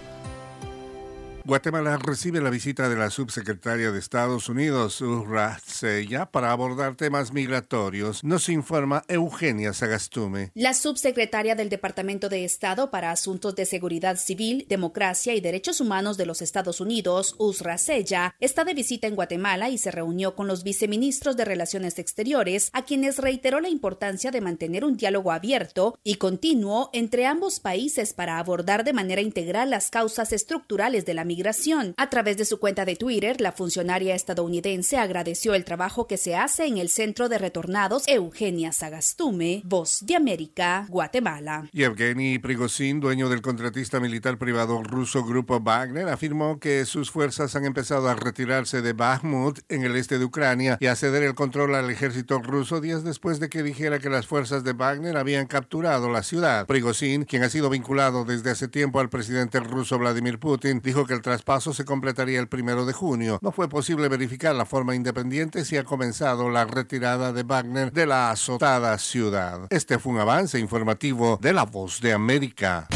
Guatemala 1.43 1.97
recibe 1.97 2.39
la 2.39 2.51
visita 2.51 2.87
de 2.87 2.95
la 2.95 3.09
subsecretaria 3.09 3.91
de 3.91 3.97
Estados 3.97 4.47
Unidos, 4.47 5.01
Urra 5.01 5.59
Sella, 5.65 6.27
para 6.27 6.51
abordar 6.51 6.95
temas 6.95 7.33
migratorios, 7.33 8.23
nos 8.23 8.47
informa 8.47 9.03
Eugenia 9.07 9.73
Sagastume. 9.73 10.51
La 10.53 10.75
subsecretaria 10.75 11.55
del 11.55 11.69
Departamento 11.69 12.29
de 12.29 12.45
Estado 12.45 12.91
para 12.91 13.09
Asuntos 13.09 13.55
de 13.55 13.65
Seguridad 13.65 14.17
Civil, 14.17 14.67
Democracia 14.69 15.33
y 15.33 15.41
Derechos 15.41 15.81
Humanos 15.81 16.15
de 16.15 16.27
los 16.27 16.43
Estados 16.43 16.79
Unidos, 16.79 17.33
Usra 17.39 17.79
Sella, 17.79 18.35
está 18.39 18.63
de 18.63 18.75
visita 18.75 19.07
en 19.07 19.15
Guatemala 19.15 19.69
y 19.69 19.79
se 19.79 19.89
reunió 19.89 20.35
con 20.35 20.45
los 20.47 20.63
viceministros 20.63 21.37
de 21.37 21.45
Relaciones 21.45 21.97
Exteriores, 21.97 22.69
a 22.71 22.85
quienes 22.85 23.17
reiteró 23.17 23.61
la 23.61 23.69
importancia 23.69 24.29
de 24.29 24.41
mantener 24.41 24.85
un 24.85 24.95
diálogo 24.95 25.31
abierto 25.31 25.97
y 26.03 26.15
continuo 26.15 26.91
entre 26.93 27.25
ambos 27.25 27.59
países 27.59 28.13
para 28.13 28.37
abordar 28.37 28.83
de 28.83 28.93
manera 28.93 29.21
integral 29.21 29.71
las 29.71 29.89
causas 29.89 30.33
estructurales 30.33 31.03
de 31.03 31.15
la 31.15 31.25
migración. 31.25 31.30
A 31.97 32.09
través 32.09 32.37
de 32.37 32.45
su 32.45 32.59
cuenta 32.59 32.83
de 32.83 32.95
Twitter, 32.95 33.39
la 33.39 33.51
funcionaria 33.51 34.15
estadounidense 34.15 34.97
agradeció 34.97 35.53
el 35.53 35.63
trabajo 35.63 36.05
que 36.05 36.17
se 36.17 36.35
hace 36.35 36.65
en 36.65 36.77
el 36.77 36.89
Centro 36.89 37.29
de 37.29 37.37
Retornados 37.37 38.03
Eugenia 38.07 38.71
Sagastume, 38.71 39.61
Voz 39.63 40.05
de 40.05 40.15
América, 40.15 40.85
Guatemala. 40.89 41.69
Yevgeny 41.71 42.39
Prigozhin, 42.39 42.99
dueño 42.99 43.29
del 43.29 43.41
contratista 43.41 43.99
militar 43.99 44.37
privado 44.37 44.83
ruso 44.83 45.23
Grupo 45.23 45.59
Wagner, 45.61 46.09
afirmó 46.09 46.59
que 46.59 46.85
sus 46.85 47.11
fuerzas 47.11 47.55
han 47.55 47.65
empezado 47.65 48.09
a 48.09 48.15
retirarse 48.15 48.81
de 48.81 48.93
Bakhmut 48.93 49.59
en 49.69 49.83
el 49.83 49.95
este 49.95 50.19
de 50.19 50.25
Ucrania 50.25 50.77
y 50.81 50.87
a 50.87 50.95
ceder 50.95 51.23
el 51.23 51.35
control 51.35 51.75
al 51.75 51.89
ejército 51.89 52.39
ruso 52.39 52.81
días 52.81 53.03
después 53.03 53.39
de 53.39 53.49
que 53.49 53.63
dijera 53.63 53.99
que 53.99 54.09
las 54.09 54.27
fuerzas 54.27 54.63
de 54.63 54.73
Wagner 54.73 55.17
habían 55.17 55.47
capturado 55.47 56.09
la 56.09 56.23
ciudad. 56.23 56.65
Prigozhin, 56.67 57.23
quien 57.23 57.43
ha 57.43 57.49
sido 57.49 57.69
vinculado 57.69 58.25
desde 58.25 58.51
hace 58.51 58.67
tiempo 58.67 58.99
al 58.99 59.09
presidente 59.09 59.59
ruso 59.59 59.97
Vladimir 59.97 60.39
Putin, 60.39 60.81
dijo 60.83 61.05
que 61.05 61.13
el 61.13 61.20
traspaso 61.21 61.73
se 61.73 61.85
completaría 61.85 62.39
el 62.39 62.47
primero 62.47 62.85
de 62.85 62.93
junio. 62.93 63.39
No 63.41 63.51
fue 63.51 63.69
posible 63.69 64.07
verificar 64.09 64.55
la 64.55 64.65
forma 64.65 64.95
independiente 64.95 65.65
si 65.65 65.77
ha 65.77 65.83
comenzado 65.83 66.49
la 66.49 66.65
retirada 66.65 67.33
de 67.33 67.43
Wagner 67.43 67.91
de 67.91 68.05
la 68.05 68.31
azotada 68.31 68.97
ciudad. 68.97 69.67
Este 69.69 69.99
fue 69.99 70.13
un 70.13 70.19
avance 70.19 70.59
informativo 70.59 71.39
de 71.41 71.53
La 71.53 71.63
Voz 71.63 72.01
de 72.01 72.13
América. 72.13 72.87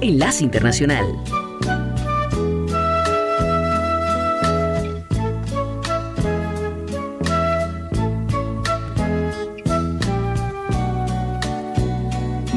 Enlace 0.00 0.42
Internacional. 0.42 1.06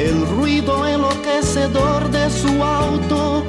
El 0.00 0.26
ruido 0.26 0.86
enloquecedor 0.86 2.10
de 2.10 2.30
su 2.30 2.64
auto 2.64 3.44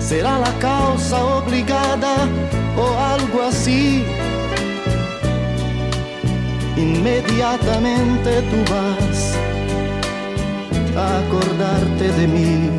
será 0.00 0.40
la 0.40 0.52
causa 0.58 1.24
obligada 1.24 2.28
o 2.76 2.98
algo 2.98 3.42
así. 3.42 4.04
Inmediatamente 6.76 8.42
tú 8.50 8.58
vas 8.72 9.36
a 10.96 11.18
acordarte 11.20 12.08
de 12.18 12.26
mí. 12.26 12.70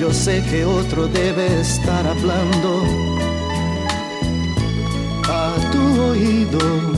Yo 0.00 0.14
sé 0.14 0.42
que 0.50 0.64
otro 0.64 1.08
debe 1.08 1.60
estar 1.60 2.06
hablando 2.06 2.84
a 5.28 5.54
tu 5.72 6.02
oído. 6.10 6.97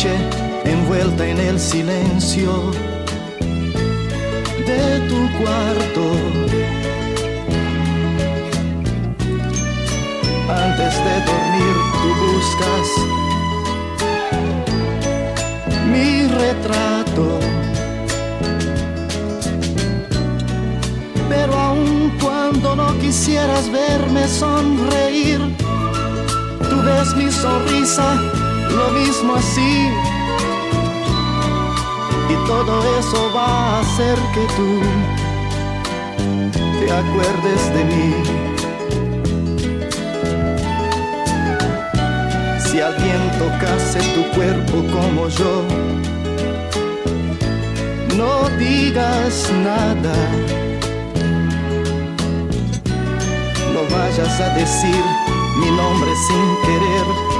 Noche, 0.00 0.16
envuelta 0.64 1.26
en 1.26 1.38
el 1.38 1.60
silencio 1.60 2.70
de 4.66 5.00
tu 5.08 5.38
cuarto. 5.38 6.04
Antes 10.48 10.94
de 11.04 11.14
dormir 11.28 11.76
tú 12.00 12.08
buscas 12.24 12.88
mi 15.92 16.26
retrato. 16.28 17.38
Pero 21.28 21.52
aun 21.54 22.12
cuando 22.22 22.76
no 22.76 22.98
quisieras 22.98 23.70
verme 23.70 24.26
sonreír, 24.28 25.40
tú 26.70 26.82
ves 26.82 27.14
mi 27.16 27.30
sonrisa 27.30 28.29
lo 28.76 28.90
mismo 28.90 29.34
así. 29.34 29.88
Y 32.28 32.34
todo 32.46 32.98
eso 32.98 33.32
va 33.34 33.46
a 33.46 33.80
hacer 33.80 34.16
que 34.34 34.44
tú 34.56 34.80
te 36.80 36.92
acuerdes 36.92 37.74
de 37.74 37.84
mí. 37.84 38.14
Si 42.58 42.80
alguien 42.80 43.22
tocase 43.38 44.00
tu 44.14 44.22
cuerpo 44.36 44.76
como 44.92 45.28
yo, 45.28 45.64
no 48.16 48.48
digas 48.58 49.52
nada. 49.64 50.14
No 53.74 53.82
vayas 53.96 54.40
a 54.40 54.48
decir 54.54 55.02
mi 55.58 55.70
nombre 55.70 56.10
sin 56.26 56.46
querer 56.64 57.39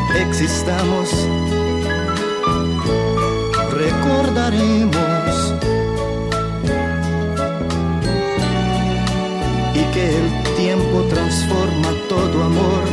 existamos, 0.15 1.09
recordaremos 3.71 5.53
y 9.73 9.83
que 9.93 10.17
el 10.17 10.55
tiempo 10.55 11.03
transforma 11.09 11.89
todo 12.09 12.43
amor 12.43 12.83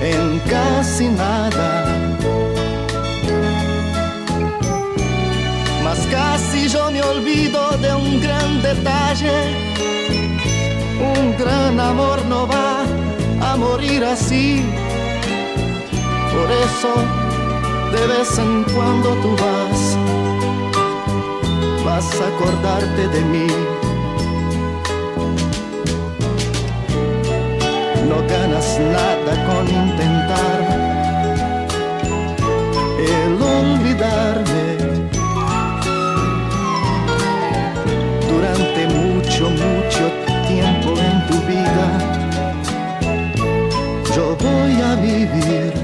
en 0.00 0.38
casi 0.40 1.08
nada. 1.08 1.84
Mas 5.82 5.98
casi 6.10 6.68
yo 6.68 6.90
me 6.90 7.02
olvido 7.02 7.70
de 7.78 7.94
un 7.94 8.20
gran 8.20 8.62
detalle. 8.62 9.38
Un 10.98 11.36
gran 11.36 11.80
amor 11.80 12.24
no 12.26 12.46
va 12.46 12.84
a 13.40 13.56
morir 13.56 14.04
así. 14.04 14.62
Por 16.34 16.50
eso 16.66 16.92
de 17.92 18.06
vez 18.06 18.38
en 18.38 18.64
cuando 18.74 19.08
tú 19.22 19.30
vas, 19.42 19.96
vas 21.84 22.20
a 22.20 22.26
acordarte 22.28 23.08
de 23.08 23.20
mí. 23.32 23.46
no 28.08 28.16
ganas 28.28 28.78
nada 28.78 29.32
con 29.46 29.66
intentar 29.68 30.60
el 32.98 33.32
olvidarme. 33.42 34.66
Durante 38.28 38.86
mucho, 38.98 39.50
mucho 39.50 40.04
tiempo 40.48 40.90
en 41.08 41.26
tu 41.28 41.36
vida, 41.52 41.86
yo 44.14 44.36
voy 44.36 44.74
a 44.82 44.94
vivir. 44.96 45.83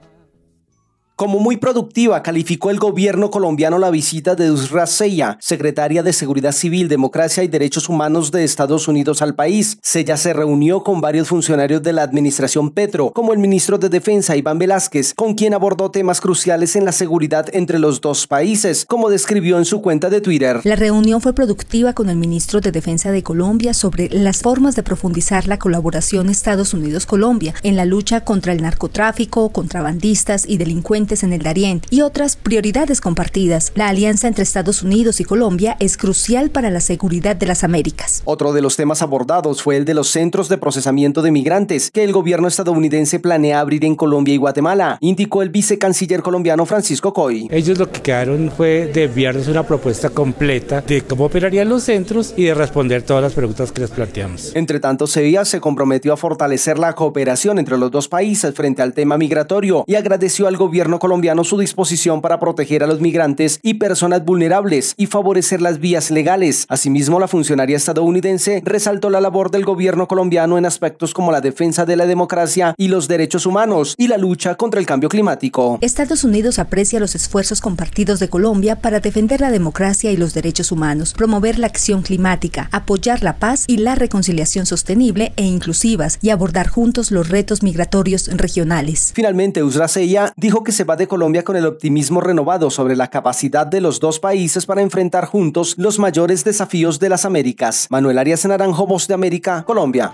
Como 1.21 1.37
muy 1.37 1.57
productiva, 1.57 2.23
calificó 2.23 2.71
el 2.71 2.79
gobierno 2.79 3.29
colombiano 3.29 3.77
la 3.77 3.91
visita 3.91 4.33
de 4.33 4.49
Usra 4.49 4.87
Seya, 4.87 5.37
secretaria 5.39 6.01
de 6.01 6.13
Seguridad 6.13 6.51
Civil, 6.51 6.87
Democracia 6.87 7.43
y 7.43 7.47
Derechos 7.47 7.89
Humanos 7.89 8.31
de 8.31 8.43
Estados 8.43 8.87
Unidos 8.87 9.21
al 9.21 9.35
país. 9.35 9.77
Sella 9.83 10.17
se 10.17 10.33
reunió 10.33 10.83
con 10.83 10.99
varios 10.99 11.27
funcionarios 11.27 11.83
de 11.83 11.93
la 11.93 12.01
administración 12.01 12.71
Petro, 12.71 13.11
como 13.11 13.33
el 13.33 13.37
ministro 13.37 13.77
de 13.77 13.89
Defensa 13.89 14.35
Iván 14.35 14.57
Velázquez, 14.57 15.13
con 15.13 15.35
quien 15.35 15.53
abordó 15.53 15.91
temas 15.91 16.19
cruciales 16.21 16.75
en 16.75 16.85
la 16.85 16.91
seguridad 16.91 17.45
entre 17.53 17.77
los 17.77 18.01
dos 18.01 18.25
países, 18.25 18.87
como 18.87 19.11
describió 19.11 19.59
en 19.59 19.65
su 19.65 19.79
cuenta 19.83 20.09
de 20.09 20.21
Twitter. 20.21 20.61
La 20.63 20.75
reunión 20.75 21.21
fue 21.21 21.33
productiva 21.33 21.93
con 21.93 22.09
el 22.09 22.17
ministro 22.17 22.61
de 22.61 22.71
Defensa 22.71 23.11
de 23.11 23.21
Colombia 23.21 23.75
sobre 23.75 24.09
las 24.09 24.41
formas 24.41 24.75
de 24.75 24.81
profundizar 24.81 25.47
la 25.47 25.59
colaboración 25.59 26.31
Estados 26.31 26.73
Unidos-Colombia 26.73 27.53
en 27.61 27.75
la 27.75 27.85
lucha 27.85 28.21
contra 28.21 28.53
el 28.53 28.63
narcotráfico, 28.63 29.49
contrabandistas 29.49 30.49
y 30.49 30.57
delincuentes 30.57 31.10
en 31.11 31.33
el 31.33 31.43
Darién 31.43 31.81
y 31.89 32.01
otras 32.01 32.37
prioridades 32.37 33.01
compartidas. 33.01 33.71
La 33.75 33.89
alianza 33.89 34.27
entre 34.27 34.43
Estados 34.43 34.81
Unidos 34.83 35.19
y 35.19 35.25
Colombia 35.25 35.75
es 35.79 35.97
crucial 35.97 36.49
para 36.49 36.69
la 36.69 36.79
seguridad 36.79 37.35
de 37.35 37.47
las 37.47 37.63
Américas. 37.63 38.21
Otro 38.25 38.53
de 38.53 38.61
los 38.61 38.77
temas 38.77 39.01
abordados 39.01 39.61
fue 39.61 39.75
el 39.77 39.85
de 39.85 39.93
los 39.93 40.07
centros 40.07 40.47
de 40.47 40.57
procesamiento 40.57 41.21
de 41.21 41.31
migrantes 41.31 41.91
que 41.91 42.03
el 42.03 42.13
gobierno 42.13 42.47
estadounidense 42.47 43.19
planea 43.19 43.59
abrir 43.59 43.83
en 43.83 43.95
Colombia 43.95 44.33
y 44.33 44.37
Guatemala, 44.37 44.97
indicó 45.01 45.41
el 45.41 45.49
vicecanciller 45.49 46.21
colombiano 46.21 46.65
Francisco 46.65 47.13
Coy. 47.13 47.47
Ellos 47.51 47.77
lo 47.77 47.91
que 47.91 48.01
quedaron 48.01 48.51
fue 48.55 48.89
de 48.93 49.03
enviarnos 49.03 49.47
una 49.47 49.63
propuesta 49.63 50.09
completa 50.09 50.81
de 50.81 51.01
cómo 51.01 51.25
operarían 51.25 51.67
los 51.67 51.83
centros 51.83 52.33
y 52.37 52.45
de 52.45 52.53
responder 52.53 53.03
todas 53.03 53.23
las 53.23 53.33
preguntas 53.33 53.71
que 53.71 53.81
les 53.81 53.91
planteamos. 53.91 54.55
Entre 54.55 54.79
tanto, 54.79 55.07
Sevilla 55.07 55.45
se 55.45 55.59
comprometió 55.59 56.13
a 56.13 56.17
fortalecer 56.17 56.79
la 56.79 56.93
cooperación 56.93 57.59
entre 57.59 57.77
los 57.77 57.91
dos 57.91 58.07
países 58.07 58.53
frente 58.53 58.81
al 58.81 58.93
tema 58.93 59.17
migratorio 59.17 59.83
y 59.87 59.95
agradeció 59.95 60.47
al 60.47 60.57
gobierno 60.57 60.99
colombiano 61.01 61.43
su 61.43 61.57
disposición 61.57 62.21
para 62.21 62.39
proteger 62.39 62.83
a 62.83 62.87
los 62.87 63.01
migrantes 63.01 63.59
y 63.63 63.73
personas 63.73 64.23
vulnerables 64.23 64.93
y 64.97 65.07
favorecer 65.07 65.59
las 65.59 65.79
vías 65.79 66.11
legales. 66.11 66.67
Asimismo, 66.69 67.19
la 67.19 67.27
funcionaria 67.27 67.75
estadounidense 67.75 68.61
resaltó 68.63 69.09
la 69.09 69.19
labor 69.19 69.49
del 69.49 69.65
gobierno 69.65 70.07
colombiano 70.07 70.59
en 70.59 70.67
aspectos 70.67 71.15
como 71.15 71.31
la 71.31 71.41
defensa 71.41 71.85
de 71.85 71.95
la 71.95 72.05
democracia 72.05 72.75
y 72.77 72.87
los 72.87 73.07
derechos 73.07 73.47
humanos 73.47 73.95
y 73.97 74.09
la 74.09 74.19
lucha 74.19 74.53
contra 74.53 74.79
el 74.79 74.85
cambio 74.85 75.09
climático. 75.09 75.79
Estados 75.81 76.23
Unidos 76.23 76.59
aprecia 76.59 76.99
los 76.99 77.15
esfuerzos 77.15 77.61
compartidos 77.61 78.19
de 78.19 78.29
Colombia 78.29 78.75
para 78.75 78.99
defender 78.99 79.41
la 79.41 79.49
democracia 79.49 80.11
y 80.11 80.17
los 80.17 80.35
derechos 80.35 80.71
humanos, 80.71 81.15
promover 81.17 81.57
la 81.57 81.65
acción 81.65 82.03
climática, 82.03 82.69
apoyar 82.71 83.23
la 83.23 83.37
paz 83.37 83.63
y 83.65 83.77
la 83.77 83.95
reconciliación 83.95 84.67
sostenible 84.67 85.33
e 85.35 85.45
inclusivas 85.45 86.19
y 86.21 86.29
abordar 86.29 86.67
juntos 86.67 87.09
los 87.09 87.29
retos 87.29 87.63
migratorios 87.63 88.27
regionales. 88.27 89.13
Finalmente, 89.15 89.63
Usra 89.63 89.87
Seya 89.87 90.31
dijo 90.37 90.63
que 90.63 90.71
se 90.71 90.83
va 90.83 90.90
de 90.95 91.07
Colombia 91.07 91.43
con 91.43 91.55
el 91.55 91.65
optimismo 91.65 92.21
renovado 92.21 92.69
sobre 92.69 92.95
la 92.95 93.09
capacidad 93.09 93.67
de 93.67 93.81
los 93.81 93.99
dos 93.99 94.19
países 94.19 94.65
para 94.65 94.81
enfrentar 94.81 95.25
juntos 95.25 95.75
los 95.77 95.99
mayores 95.99 96.43
desafíos 96.43 96.99
de 96.99 97.09
las 97.09 97.25
Américas. 97.25 97.87
Manuel 97.89 98.17
Arias 98.17 98.45
Naranjo, 98.45 98.87
Voz 98.87 99.07
de 99.07 99.13
América, 99.13 99.63
Colombia. 99.65 100.11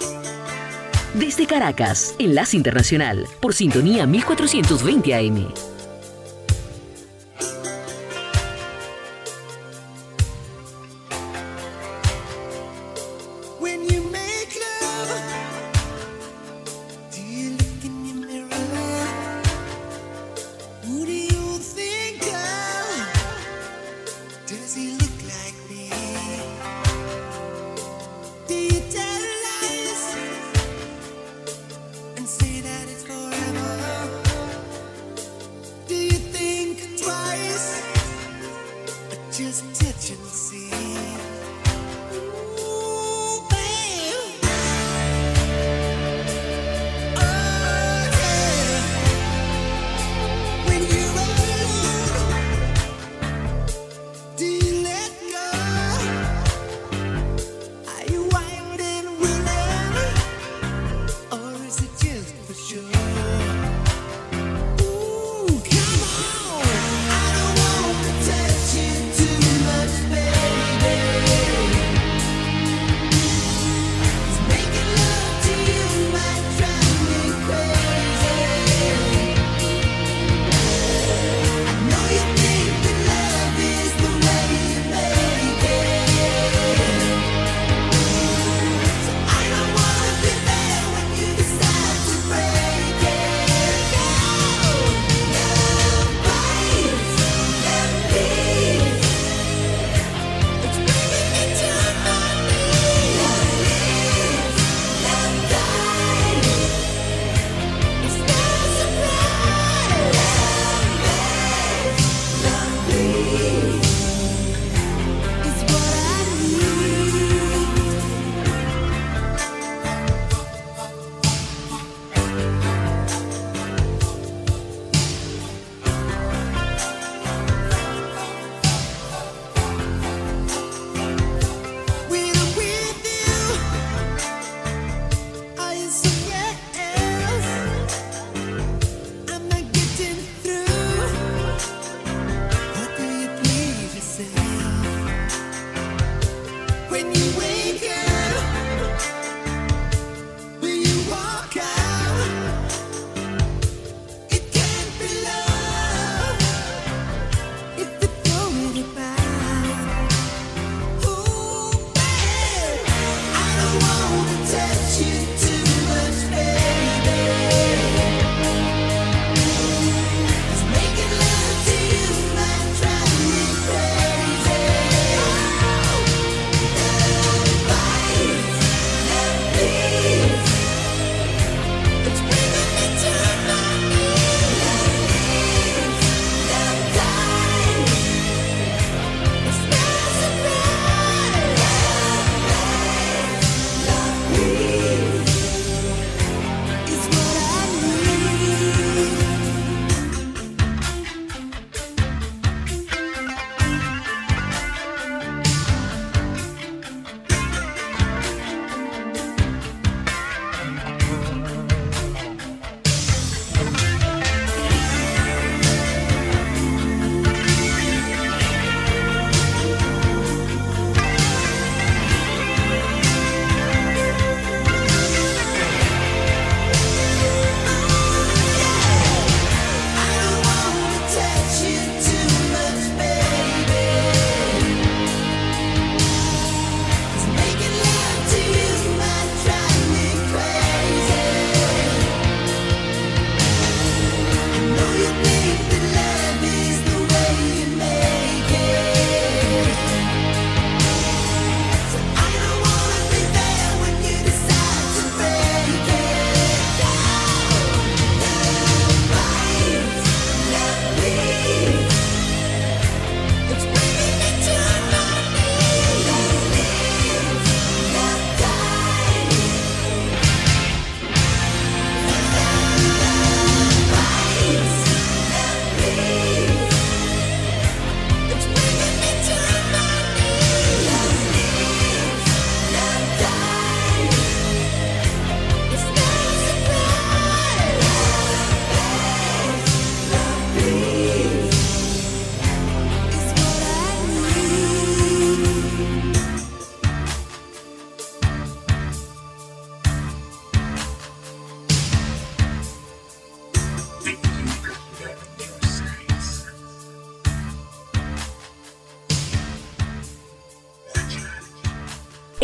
Desde 1.14 1.48
Caracas, 1.48 2.16
Enlace 2.20 2.58
Internacional, 2.58 3.26
por 3.40 3.54
sintonía 3.54 4.06
1420 4.06 5.16
AM. 5.16 5.77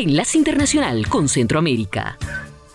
Enlace 0.04 0.38
Internacional 0.38 1.08
con 1.08 1.30
Centroamérica. 1.30 2.18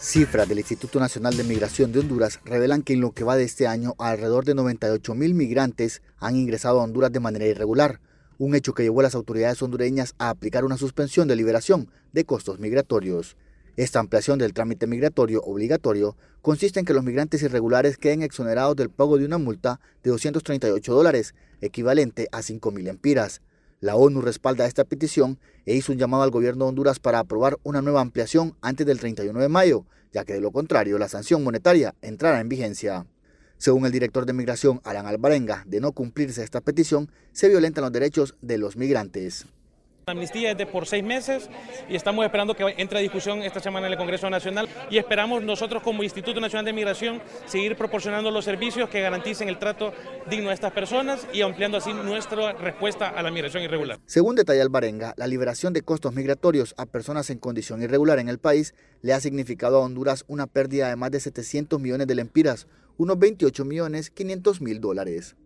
Cifras 0.00 0.48
del 0.48 0.60
Instituto 0.60 0.98
Nacional 0.98 1.36
de 1.36 1.44
Migración 1.44 1.92
de 1.92 1.98
Honduras 1.98 2.40
revelan 2.42 2.80
que 2.80 2.94
en 2.94 3.02
lo 3.02 3.12
que 3.12 3.22
va 3.22 3.36
de 3.36 3.44
este 3.44 3.66
año 3.66 3.94
alrededor 3.98 4.46
de 4.46 4.54
98 4.54 5.14
mil 5.14 5.34
migrantes 5.34 6.00
han 6.20 6.36
ingresado 6.36 6.80
a 6.80 6.84
Honduras 6.84 7.12
de 7.12 7.20
manera 7.20 7.44
irregular, 7.44 8.00
un 8.38 8.54
hecho 8.54 8.72
que 8.72 8.82
llevó 8.82 9.00
a 9.00 9.02
las 9.02 9.14
autoridades 9.14 9.60
hondureñas 9.60 10.14
a 10.16 10.30
aplicar 10.30 10.64
una 10.64 10.78
suspensión 10.78 11.28
de 11.28 11.36
liberación 11.36 11.90
de 12.14 12.24
costos 12.24 12.60
migratorios. 12.60 13.36
Esta 13.76 14.00
ampliación 14.00 14.38
del 14.38 14.54
trámite 14.54 14.86
migratorio 14.86 15.42
obligatorio 15.42 16.16
consiste 16.40 16.80
en 16.80 16.86
que 16.86 16.94
los 16.94 17.04
migrantes 17.04 17.42
irregulares 17.42 17.98
queden 17.98 18.22
exonerados 18.22 18.74
del 18.74 18.88
pago 18.88 19.18
de 19.18 19.26
una 19.26 19.36
multa 19.36 19.80
de 20.02 20.12
238 20.12 20.94
dólares, 20.94 21.34
equivalente 21.60 22.26
a 22.32 22.38
5.000 22.38 22.88
empiras. 22.88 23.42
La 23.80 23.94
ONU 23.94 24.20
respalda 24.20 24.66
esta 24.66 24.84
petición 24.84 25.38
e 25.64 25.74
hizo 25.74 25.92
un 25.92 25.98
llamado 25.98 26.24
al 26.24 26.30
gobierno 26.30 26.64
de 26.64 26.70
Honduras 26.70 26.98
para 26.98 27.20
aprobar 27.20 27.58
una 27.62 27.80
nueva 27.80 28.00
ampliación 28.00 28.56
antes 28.60 28.86
del 28.86 28.98
31 28.98 29.38
de 29.38 29.48
mayo, 29.48 29.84
ya 30.12 30.24
que 30.24 30.32
de 30.32 30.40
lo 30.40 30.50
contrario 30.50 30.98
la 30.98 31.08
sanción 31.08 31.44
monetaria 31.44 31.94
entrará 32.02 32.40
en 32.40 32.48
vigencia. 32.48 33.06
Según 33.56 33.86
el 33.86 33.92
director 33.92 34.26
de 34.26 34.32
Migración, 34.32 34.80
Alan 34.84 35.06
Alvarenga, 35.06 35.64
de 35.66 35.80
no 35.80 35.92
cumplirse 35.92 36.42
esta 36.42 36.60
petición, 36.60 37.10
se 37.32 37.48
violentan 37.48 37.82
los 37.82 37.92
derechos 37.92 38.34
de 38.40 38.58
los 38.58 38.76
migrantes. 38.76 39.46
La 40.08 40.12
amnistía 40.12 40.52
es 40.52 40.56
de 40.56 40.64
por 40.64 40.86
seis 40.86 41.04
meses 41.04 41.50
y 41.86 41.94
estamos 41.94 42.24
esperando 42.24 42.54
que 42.54 42.64
entre 42.78 42.98
a 42.98 43.02
discusión 43.02 43.42
esta 43.42 43.60
semana 43.60 43.88
en 43.88 43.92
el 43.92 43.98
Congreso 43.98 44.30
Nacional 44.30 44.66
y 44.88 44.96
esperamos 44.96 45.42
nosotros 45.42 45.82
como 45.82 46.02
Instituto 46.02 46.40
Nacional 46.40 46.64
de 46.64 46.72
Migración 46.72 47.20
seguir 47.44 47.76
proporcionando 47.76 48.30
los 48.30 48.46
servicios 48.46 48.88
que 48.88 49.02
garanticen 49.02 49.50
el 49.50 49.58
trato 49.58 49.92
digno 50.30 50.48
a 50.48 50.54
estas 50.54 50.72
personas 50.72 51.28
y 51.30 51.42
ampliando 51.42 51.76
así 51.76 51.92
nuestra 51.92 52.54
respuesta 52.54 53.10
a 53.10 53.22
la 53.22 53.30
migración 53.30 53.62
irregular. 53.62 53.98
Según 54.06 54.34
detalla 54.34 54.62
Alvarenga, 54.62 55.12
la 55.18 55.26
liberación 55.26 55.74
de 55.74 55.82
costos 55.82 56.14
migratorios 56.14 56.74
a 56.78 56.86
personas 56.86 57.28
en 57.28 57.36
condición 57.36 57.82
irregular 57.82 58.18
en 58.18 58.30
el 58.30 58.38
país 58.38 58.72
le 59.02 59.12
ha 59.12 59.20
significado 59.20 59.76
a 59.76 59.80
Honduras 59.80 60.24
una 60.26 60.46
pérdida 60.46 60.88
de 60.88 60.96
más 60.96 61.10
de 61.10 61.20
700 61.20 61.78
millones 61.78 62.06
de 62.06 62.14
lempiras, 62.14 62.66
unos 62.96 63.18
28 63.18 63.62
millones 63.66 64.08
500 64.08 64.62
mil 64.62 64.80
dólares. 64.80 65.36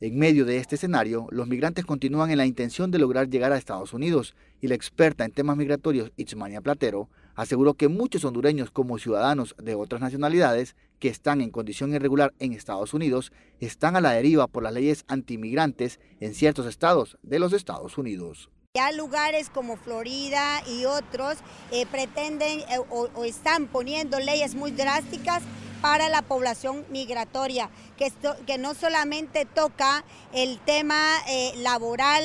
En 0.00 0.16
medio 0.16 0.44
de 0.44 0.58
este 0.58 0.76
escenario, 0.76 1.26
los 1.32 1.48
migrantes 1.48 1.84
continúan 1.84 2.30
en 2.30 2.38
la 2.38 2.46
intención 2.46 2.92
de 2.92 3.00
lograr 3.00 3.28
llegar 3.28 3.50
a 3.50 3.56
Estados 3.56 3.92
Unidos 3.92 4.36
y 4.60 4.68
la 4.68 4.76
experta 4.76 5.24
en 5.24 5.32
temas 5.32 5.56
migratorios 5.56 6.12
Itzmania 6.16 6.60
Platero 6.60 7.08
aseguró 7.34 7.74
que 7.74 7.88
muchos 7.88 8.24
hondureños 8.24 8.70
como 8.70 9.00
ciudadanos 9.00 9.56
de 9.60 9.74
otras 9.74 10.00
nacionalidades 10.00 10.76
que 11.00 11.08
están 11.08 11.40
en 11.40 11.50
condición 11.50 11.92
irregular 11.92 12.32
en 12.38 12.52
Estados 12.52 12.94
Unidos 12.94 13.32
están 13.58 13.96
a 13.96 14.00
la 14.00 14.12
deriva 14.12 14.46
por 14.46 14.62
las 14.62 14.72
leyes 14.72 15.04
antimigrantes 15.08 15.98
en 16.20 16.32
ciertos 16.32 16.66
estados 16.66 17.18
de 17.24 17.40
los 17.40 17.52
Estados 17.52 17.98
Unidos. 17.98 18.50
Ya 18.76 18.92
lugares 18.92 19.50
como 19.50 19.76
Florida 19.76 20.62
y 20.68 20.84
otros 20.84 21.38
eh, 21.72 21.86
pretenden 21.86 22.60
eh, 22.60 22.78
o 22.88 23.24
están 23.24 23.66
poniendo 23.66 24.20
leyes 24.20 24.54
muy 24.54 24.70
drásticas 24.70 25.42
para 25.80 26.08
la 26.08 26.22
población 26.22 26.84
migratoria, 26.90 27.70
que, 27.96 28.12
que 28.46 28.58
no 28.58 28.74
solamente 28.74 29.44
toca 29.44 30.04
el 30.32 30.58
tema 30.60 31.14
eh, 31.28 31.52
laboral, 31.56 32.24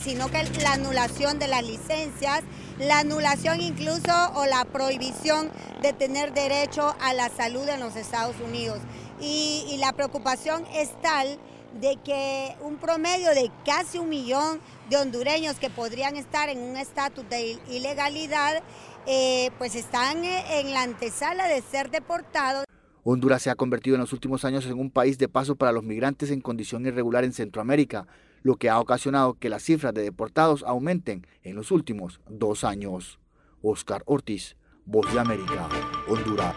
sino 0.00 0.30
que 0.30 0.44
la 0.62 0.72
anulación 0.72 1.38
de 1.38 1.48
las 1.48 1.62
licencias, 1.62 2.42
la 2.78 3.00
anulación 3.00 3.60
incluso 3.60 4.12
o 4.34 4.46
la 4.46 4.64
prohibición 4.64 5.50
de 5.82 5.92
tener 5.92 6.32
derecho 6.32 6.94
a 7.00 7.14
la 7.14 7.28
salud 7.28 7.68
en 7.68 7.80
los 7.80 7.96
Estados 7.96 8.36
Unidos. 8.40 8.80
Y, 9.20 9.66
y 9.70 9.76
la 9.78 9.92
preocupación 9.92 10.64
es 10.72 10.90
tal 11.02 11.38
de 11.78 11.96
que 12.04 12.56
un 12.62 12.76
promedio 12.78 13.30
de 13.30 13.50
casi 13.64 13.98
un 13.98 14.08
millón 14.08 14.60
de 14.88 14.96
hondureños 14.96 15.56
que 15.56 15.70
podrían 15.70 16.16
estar 16.16 16.48
en 16.48 16.58
un 16.58 16.76
estatus 16.76 17.28
de 17.28 17.58
ilegalidad, 17.68 18.62
eh, 19.06 19.50
pues 19.58 19.74
están 19.74 20.24
eh, 20.24 20.60
en 20.60 20.72
la 20.72 20.82
antesala 20.82 21.46
de 21.46 21.62
ser 21.62 21.90
deportados. 21.90 22.64
Honduras 23.02 23.42
se 23.42 23.50
ha 23.50 23.54
convertido 23.54 23.96
en 23.96 24.00
los 24.00 24.12
últimos 24.12 24.44
años 24.44 24.66
en 24.66 24.78
un 24.78 24.90
país 24.90 25.18
de 25.18 25.28
paso 25.28 25.56
para 25.56 25.72
los 25.72 25.84
migrantes 25.84 26.30
en 26.30 26.40
condición 26.40 26.84
irregular 26.86 27.24
en 27.24 27.32
Centroamérica, 27.32 28.06
lo 28.42 28.56
que 28.56 28.68
ha 28.68 28.78
ocasionado 28.78 29.34
que 29.34 29.48
las 29.48 29.62
cifras 29.62 29.94
de 29.94 30.02
deportados 30.02 30.62
aumenten 30.66 31.26
en 31.42 31.56
los 31.56 31.70
últimos 31.70 32.20
dos 32.28 32.64
años. 32.64 33.18
Oscar 33.62 34.02
Ortiz, 34.06 34.56
Voz 34.84 35.12
de 35.12 35.20
América, 35.20 35.68
Honduras. 36.08 36.54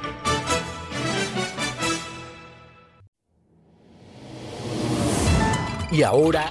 Y 5.91 6.01
ahora 6.01 6.49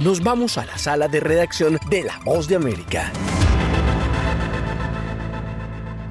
nos 0.00 0.22
vamos 0.22 0.58
a 0.58 0.66
la 0.66 0.76
sala 0.76 1.06
de 1.06 1.20
redacción 1.20 1.78
de 1.88 2.02
La 2.02 2.18
Voz 2.24 2.48
de 2.48 2.56
América. 2.56 3.12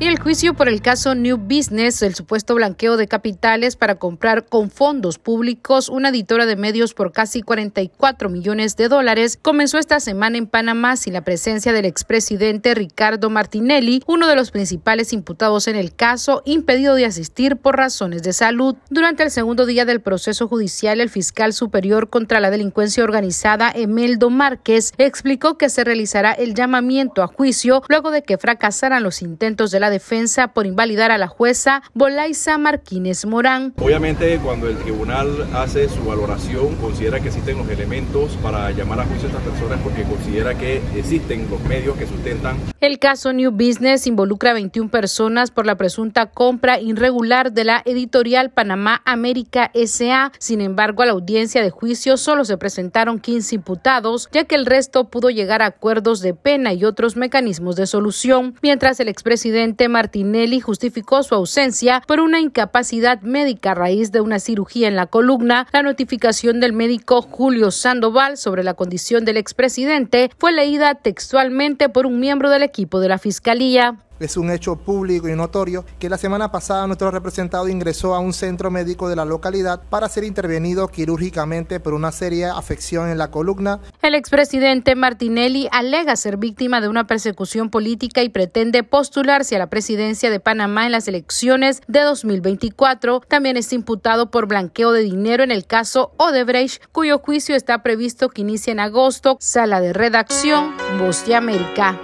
Y 0.02 0.08
el 0.08 0.18
juicio 0.18 0.56
por 0.56 0.68
el 0.68 0.82
caso 0.82 1.14
New 1.14 1.38
Business, 1.38 2.02
el 2.02 2.16
supuesto 2.16 2.56
blanqueo 2.56 2.98
de 2.98 3.08
capitales 3.08 3.76
para 3.76 4.00
comprar 4.00 4.46
con 4.46 4.72
fondos 4.72 5.20
públicos 5.20 5.90
una 5.90 6.10
editora 6.10 6.48
de 6.48 6.56
medios 6.56 6.96
por 6.96 7.12
casi 7.12 7.44
44 7.44 8.28
millones 8.28 8.76
de 8.78 8.88
dólares, 8.88 9.38
comenzó 9.40 9.78
esta 9.78 10.00
semana 10.00 10.40
en 10.40 10.48
Panamá 10.48 10.96
sin 10.98 11.14
la 11.14 11.22
presencia 11.22 11.72
del 11.72 11.86
expresidente 11.86 12.74
Ricardo 12.74 13.30
Martinelli, 13.30 14.02
uno 14.08 14.26
de 14.26 14.36
los 14.36 14.50
principales 14.50 15.14
imputados 15.14 15.68
en 15.68 15.76
el 15.76 15.94
caso, 15.94 16.42
impedido 16.46 16.96
de 16.96 17.06
asistir 17.06 17.58
por 17.58 17.78
razones 17.78 18.24
de 18.24 18.34
salud. 18.34 18.76
Durante 18.90 19.22
el 19.22 19.30
segundo 19.30 19.68
día 19.68 19.86
del 19.86 20.02
proceso 20.02 20.48
judicial, 20.48 21.00
el 21.00 21.10
fiscal 21.12 21.54
superior 21.54 22.10
contra 22.10 22.40
la 22.40 22.50
delincuencia 22.50 23.04
organizada, 23.04 23.72
Emeldo 23.72 24.32
Márquez, 24.32 24.94
explicó 24.98 25.60
que 25.60 25.70
se 25.70 25.84
realizará 25.84 26.32
el 26.32 26.56
llamamiento 26.56 27.22
a 27.22 27.28
juicio 27.28 27.84
luego 27.88 28.10
de 28.10 28.24
que 28.24 28.40
fracasaran 28.40 29.04
los 29.04 29.22
intentos 29.22 29.70
de 29.70 29.80
la 29.80 29.91
defensa 29.92 30.48
por 30.48 30.66
invalidar 30.66 31.12
a 31.12 31.20
la 31.20 31.28
jueza 31.28 31.84
Bolaisa 31.94 32.58
Martínez 32.58 33.26
Morán. 33.26 33.74
Obviamente, 33.80 34.40
cuando 34.40 34.68
el 34.68 34.78
tribunal 34.78 35.48
hace 35.54 35.88
su 35.88 36.04
valoración, 36.04 36.76
considera 36.78 37.20
que 37.20 37.28
existen 37.28 37.60
los 37.60 37.70
elementos 37.70 38.36
para 38.42 38.72
llamar 38.72 39.02
a 39.02 39.06
juicio 39.06 39.28
a 39.28 39.32
estas 39.32 39.44
personas 39.44 39.80
porque 39.84 40.04
considera 40.04 40.58
que 40.58 40.82
existen 40.96 41.48
los 41.50 41.62
medios 41.62 41.96
que 41.98 42.08
sustentan. 42.08 42.58
El 42.80 42.98
caso 42.98 43.32
New 43.34 43.52
Business 43.52 44.08
involucra 44.08 44.52
a 44.52 44.54
21 44.56 44.90
personas 44.90 45.52
por 45.52 45.66
la 45.66 45.76
presunta 45.76 46.26
compra 46.26 46.80
irregular 46.80 47.52
de 47.52 47.64
la 47.64 47.84
editorial 47.86 48.50
Panamá 48.50 49.02
América 49.06 49.72
SA. 49.74 50.32
Sin 50.40 50.62
embargo, 50.62 51.04
a 51.04 51.06
la 51.06 51.12
audiencia 51.12 51.62
de 51.62 51.70
juicio 51.70 52.18
solo 52.18 52.46
se 52.46 52.58
presentaron 52.58 53.20
15 53.20 53.56
imputados, 53.56 54.30
ya 54.32 54.46
que 54.46 54.56
el 54.56 54.66
resto 54.66 55.10
pudo 55.10 55.30
llegar 55.30 55.62
a 55.62 55.68
acuerdos 55.68 56.22
de 56.22 56.34
pena 56.34 56.74
y 56.74 56.86
otros 56.86 57.16
mecanismos 57.16 57.76
de 57.76 57.88
solución, 57.88 58.56
mientras 58.62 59.00
el 59.00 59.10
expresidente 59.10 59.81
Martinelli 59.90 60.60
justificó 60.60 61.24
su 61.24 61.36
ausencia 61.36 62.02
por 62.08 62.20
una 62.20 62.40
incapacidad 62.40 63.22
médica 63.22 63.72
a 63.72 63.76
raíz 63.76 64.12
de 64.12 64.22
una 64.22 64.40
cirugía 64.40 64.88
en 64.88 64.96
la 64.96 65.08
columna. 65.08 65.68
La 65.72 65.84
notificación 65.84 66.60
del 66.60 66.74
médico 66.74 67.22
Julio 67.22 67.72
Sandoval 67.72 68.38
sobre 68.38 68.64
la 68.64 68.74
condición 68.74 69.26
del 69.26 69.38
expresidente 69.38 70.30
fue 70.38 70.52
leída 70.52 70.96
textualmente 70.96 71.90
por 71.90 72.06
un 72.06 72.20
miembro 72.20 72.50
del 72.50 72.64
equipo 72.64 73.00
de 73.00 73.10
la 73.10 73.18
Fiscalía. 73.18 73.98
Es 74.22 74.38
un 74.38 74.52
hecho 74.52 74.76
público 74.76 75.28
y 75.28 75.36
notorio 75.36 75.84
que 75.98 76.08
la 76.08 76.18
semana 76.20 76.52
pasada 76.52 76.86
nuestro 76.86 77.10
representado 77.10 77.68
ingresó 77.68 78.14
a 78.14 78.20
un 78.20 78.34
centro 78.34 78.70
médico 78.70 79.10
de 79.10 79.16
la 79.16 79.26
localidad 79.26 79.82
para 79.90 80.08
ser 80.10 80.24
intervenido 80.24 80.88
quirúrgicamente 80.90 81.80
por 81.80 81.96
una 81.96 82.12
seria 82.12 82.56
afección 82.56 83.10
en 83.10 83.18
la 83.18 83.32
columna. 83.32 83.80
El 84.04 84.14
expresidente 84.14 84.94
Martinelli 84.94 85.68
alega 85.72 86.16
ser 86.16 86.38
víctima 86.38 86.82
de 86.82 86.88
una 86.88 87.08
persecución 87.08 87.72
política 87.72 88.22
y 88.22 88.30
pretende 88.30 88.84
postularse 88.84 89.56
a 89.56 89.60
la 89.60 89.72
presidencia 89.72 90.30
de 90.30 90.40
Panamá 90.40 90.86
en 90.86 90.92
las 90.92 91.08
elecciones 91.08 91.82
de 91.88 92.02
2024. 92.02 93.22
También 93.28 93.58
es 93.58 93.74
imputado 93.74 94.30
por 94.30 94.46
blanqueo 94.46 94.92
de 94.92 95.02
dinero 95.02 95.44
en 95.44 95.50
el 95.50 95.66
caso 95.66 96.12
Odebrecht, 96.18 96.84
cuyo 96.92 97.18
juicio 97.18 97.56
está 97.56 97.82
previsto 97.82 98.30
que 98.30 98.42
inicie 98.42 98.72
en 98.72 98.82
agosto. 98.82 99.38
Sala 99.40 99.82
de 99.82 99.94
redacción, 99.94 100.76
Voz 101.00 101.26
de 101.26 101.34
América. 101.34 102.00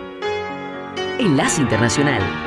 Enlace 1.20 1.62
Internacional. 1.62 2.47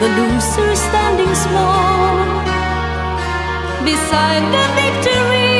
the 0.00 0.08
loser 0.18 0.74
standing 0.74 1.34
small 1.34 2.16
beside 3.84 4.44
the 4.54 4.64
victory. 4.80 5.51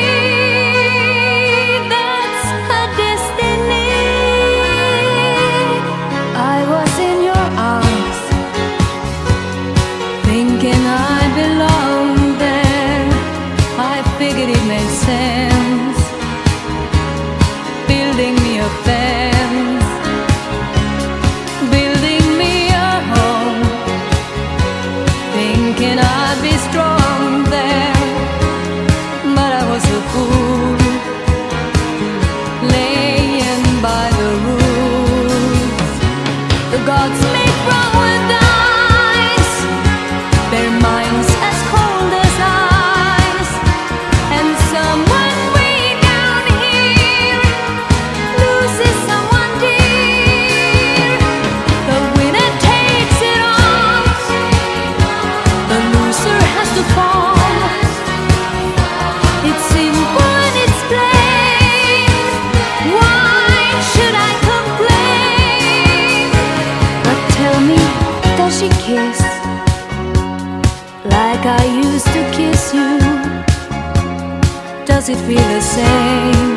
Same 75.74 76.56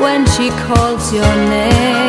when 0.00 0.24
she 0.34 0.48
calls 0.48 1.12
your 1.12 1.34
name? 1.50 2.07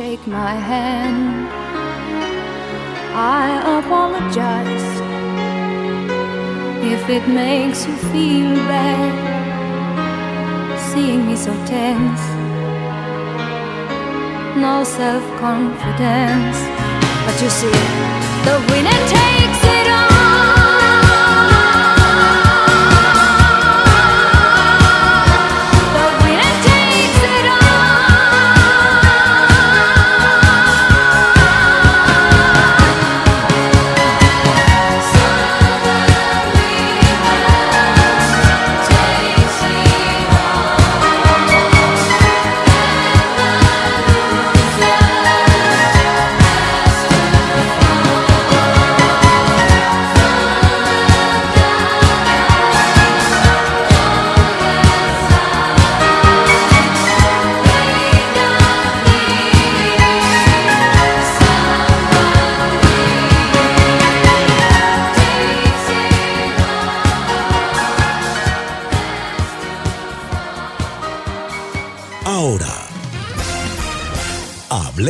Shake 0.00 0.26
my 0.26 0.54
hand. 0.70 1.46
I 3.36 3.46
apologize 3.78 4.90
if 6.94 7.02
it 7.16 7.24
makes 7.28 7.80
you 7.86 7.94
feel 8.12 8.54
bad, 8.72 9.12
seeing 10.90 11.26
me 11.26 11.36
so 11.36 11.52
tense, 11.72 12.24
no 14.64 14.74
self 14.84 15.24
confidence. 15.44 16.58
But 17.24 17.36
you 17.42 17.50
see, 17.60 17.78
the 18.48 18.56
winner 18.70 19.00
takes 19.18 19.62
it 19.76 19.89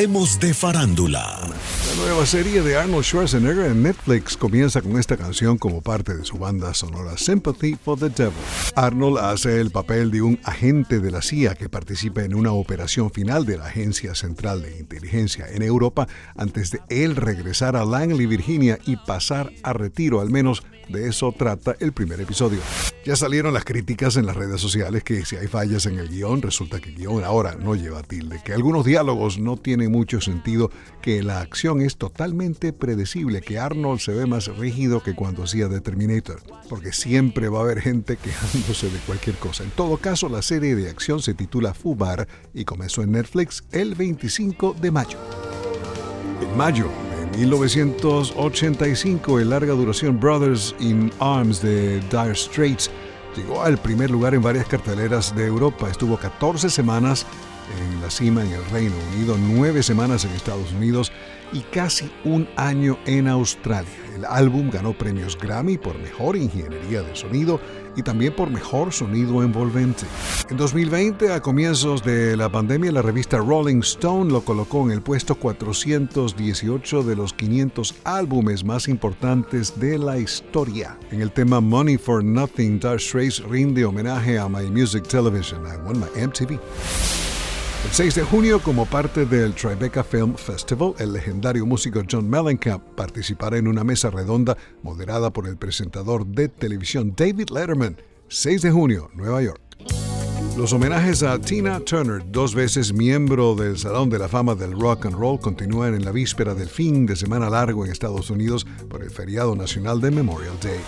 hablemos 0.01 0.41
de 0.41 0.55
farándula. 0.55 1.39
La 1.91 1.97
nueva 1.97 2.25
serie 2.25 2.63
de 2.63 2.77
Arnold 2.77 3.05
Schwarzenegger 3.05 3.67
en 3.67 3.83
Netflix 3.83 4.37
comienza 4.37 4.81
con 4.81 4.97
esta 4.97 5.17
canción 5.17 5.59
como 5.59 5.83
parte 5.83 6.15
de 6.15 6.25
su 6.25 6.39
banda 6.39 6.73
sonora 6.73 7.19
Sympathy 7.19 7.75
for 7.75 7.99
the 7.99 8.09
Devil. 8.09 8.33
Arnold 8.77 9.19
hace 9.19 9.61
el 9.61 9.73
papel 9.73 10.13
de 10.13 10.23
un 10.23 10.39
agente 10.45 11.01
de 11.01 11.11
la 11.11 11.21
CIA 11.21 11.57
que 11.57 11.69
participa 11.69 12.23
en 12.23 12.37
una 12.37 12.53
operación 12.53 13.11
final 13.11 13.45
de 13.45 13.59
la 13.59 13.67
Agencia 13.67 14.15
Central 14.15 14.63
de 14.63 14.79
Inteligencia 14.79 15.47
en 15.51 15.63
Europa 15.63 16.07
antes 16.37 16.71
de 16.71 16.81
él 16.91 17.17
regresar 17.17 17.75
a 17.75 17.85
Langley, 17.85 18.27
Virginia 18.27 18.79
y 18.87 18.95
pasar 18.95 19.51
a 19.65 19.73
retiro, 19.73 20.21
al 20.21 20.31
menos 20.31 20.63
de 20.91 21.09
eso 21.09 21.33
trata 21.37 21.77
el 21.81 21.93
primer 21.93 22.21
episodio. 22.21 22.61
Ya 23.05 23.17
salieron 23.17 23.55
las 23.55 23.65
críticas 23.65 24.17
en 24.17 24.27
las 24.27 24.37
redes 24.37 24.61
sociales 24.61 25.05
que 25.05 25.25
si 25.25 25.37
hay 25.37 25.47
fallas 25.47 25.87
en 25.87 25.99
el 25.99 26.09
guion, 26.09 26.43
resulta 26.43 26.81
que 26.81 26.91
el 26.91 26.97
guion 26.97 27.25
ahora 27.25 27.55
no 27.55 27.75
lleva 27.75 28.03
tilde, 28.03 28.41
que 28.45 28.53
algunos 28.53 28.85
diálogos 28.85 29.39
no 29.39 29.57
tienen 29.57 29.91
mucho 29.91 30.21
sentido, 30.21 30.71
que 31.01 31.23
la 31.23 31.41
acción 31.41 31.80
es 31.85 31.97
totalmente 31.97 32.73
predecible, 32.73 33.41
que 33.41 33.59
Arnold 33.59 34.01
se 34.01 34.13
ve 34.13 34.27
más 34.27 34.47
rígido 34.57 35.03
que 35.03 35.15
cuando 35.15 35.45
hacía 35.45 35.69
The 35.69 35.81
Terminator, 35.81 36.43
porque 36.69 36.93
siempre 36.93 37.49
va 37.49 37.61
a 37.61 37.63
haber 37.63 37.81
gente 37.81 38.17
quejándose 38.17 38.91
de 38.91 38.99
cualquier 39.01 39.37
cosa. 39.37 39.65
En 39.65 39.71
todo 39.71 39.97
caso, 39.97 40.29
la 40.29 40.43
serie 40.43 40.75
de 40.75 40.91
acción 40.91 41.23
se 41.23 41.35
titula 41.35 41.75
Fubar 41.75 42.27
y 42.55 42.65
comenzó 42.65 43.03
en 43.03 43.13
Netflix 43.13 43.65
el 43.73 43.95
25 43.95 44.77
de 44.81 44.91
mayo. 44.91 45.19
En 46.41 46.57
mayo, 46.57 46.89
1985, 47.37 49.41
el 49.41 49.51
larga 49.51 49.75
duración 49.75 50.19
Brothers 50.19 50.75
in 50.81 51.13
Arms 51.21 51.63
de 51.63 52.01
Dire 52.11 52.35
Straits 52.35 52.91
llegó 53.37 53.63
al 53.63 53.79
primer 53.79 54.11
lugar 54.11 54.35
en 54.35 54.43
varias 54.43 54.67
carteleras 54.67 55.37
de 55.37 55.47
Europa. 55.47 55.89
Estuvo 55.89 56.17
14 56.17 56.69
semanas 56.69 57.25
en 57.79 58.01
la 58.01 58.11
cima 58.11 58.45
en 58.45 58.53
el 58.53 58.65
Reino 58.67 58.95
Unido, 59.15 59.37
nueve 59.39 59.83
semanas 59.83 60.25
en 60.25 60.33
Estados 60.33 60.73
Unidos 60.73 61.13
y 61.53 61.61
casi 61.61 62.11
un 62.25 62.49
año 62.57 62.99
en 63.07 63.29
Australia. 63.29 63.91
El 64.15 64.25
álbum 64.25 64.71
ganó 64.71 64.93
premios 64.93 65.39
Grammy 65.39 65.79
por 65.79 65.99
mejor 65.99 66.37
ingeniería 66.37 67.03
de 67.03 67.17
sonido 67.17 67.61
y 67.97 68.03
también 68.03 68.35
por 68.35 68.51
mejor 68.51 68.93
sonido 68.93 69.43
envolvente. 69.43 70.05
En 70.49 70.57
2020, 70.57 71.33
a 71.33 71.41
comienzos 71.41 72.03
de 72.03 72.37
la 72.37 72.51
pandemia, 72.51 72.93
la 72.93 73.03
revista 73.03 73.39
Rolling 73.39 73.81
Stone 73.81 74.31
lo 74.31 74.43
colocó 74.43 74.85
en 74.85 74.93
el 74.93 75.03
puesto 75.03 75.35
418 75.35 77.03
de 77.03 77.17
los 77.17 77.33
500 77.33 77.95
álbumes 78.05 78.65
más 78.65 78.89
importantes 78.89 79.79
de 79.81 79.99
la 79.99 80.19
historia. 80.19 80.99
En 81.11 81.21
el 81.21 81.33
tema 81.33 81.61
Money 81.61 81.97
for 81.97 82.23
Nothing, 82.23 82.79
Dark 82.79 83.01
Straits 83.01 83.43
rinde 83.43 83.85
homenaje 83.85 84.39
a 84.39 84.49
My 84.49 84.71
Music 84.71 85.07
Television, 85.07 85.63
I 85.67 85.77
Want 85.85 85.99
My 85.99 86.27
MTV. 86.27 86.59
El 87.83 87.91
6 87.93 88.15
de 88.15 88.23
junio, 88.23 88.61
como 88.61 88.85
parte 88.85 89.25
del 89.25 89.55
Tribeca 89.55 90.05
Film 90.05 90.35
Festival, 90.35 90.95
el 90.99 91.15
legendario 91.15 91.65
músico 91.65 92.03
John 92.09 92.29
Mellencamp 92.29 92.85
participará 92.95 93.57
en 93.57 93.67
una 93.67 93.85
mesa 93.85 94.11
redonda 94.11 94.57
moderada 94.83 95.33
por 95.33 95.49
el 95.49 95.57
presentador 95.57 96.27
de 96.27 96.49
televisión 96.49 97.15
David 97.17 97.49
Letterman. 97.51 97.97
6 98.29 98.63
de 98.63 98.71
junio, 98.71 99.11
Nueva 99.15 99.43
York. 99.43 99.70
Los 100.57 100.73
homenajes 100.75 101.23
a 101.23 101.39
Tina 101.39 101.81
Turner, 101.81 102.23
dos 102.31 102.55
veces 102.55 102.93
miembro 102.93 103.55
del 103.55 103.79
Salón 103.79 104.11
de 104.11 104.19
la 104.19 104.29
Fama 104.29 104.55
del 104.55 104.73
Rock 104.73 105.07
and 105.07 105.17
Roll, 105.17 105.41
continúan 105.41 105.95
en 105.95 106.05
la 106.05 106.11
víspera 106.11 106.55
del 106.55 106.69
fin 106.69 107.07
de 107.07 107.17
semana 107.17 107.49
largo 107.49 107.85
en 107.85 107.93
Estados 107.93 108.29
Unidos 108.29 108.67
por 108.89 109.03
el 109.03 109.11
feriado 109.11 109.57
nacional 109.57 110.01
de 110.01 110.11
Memorial 110.11 110.53
Day. 110.63 110.81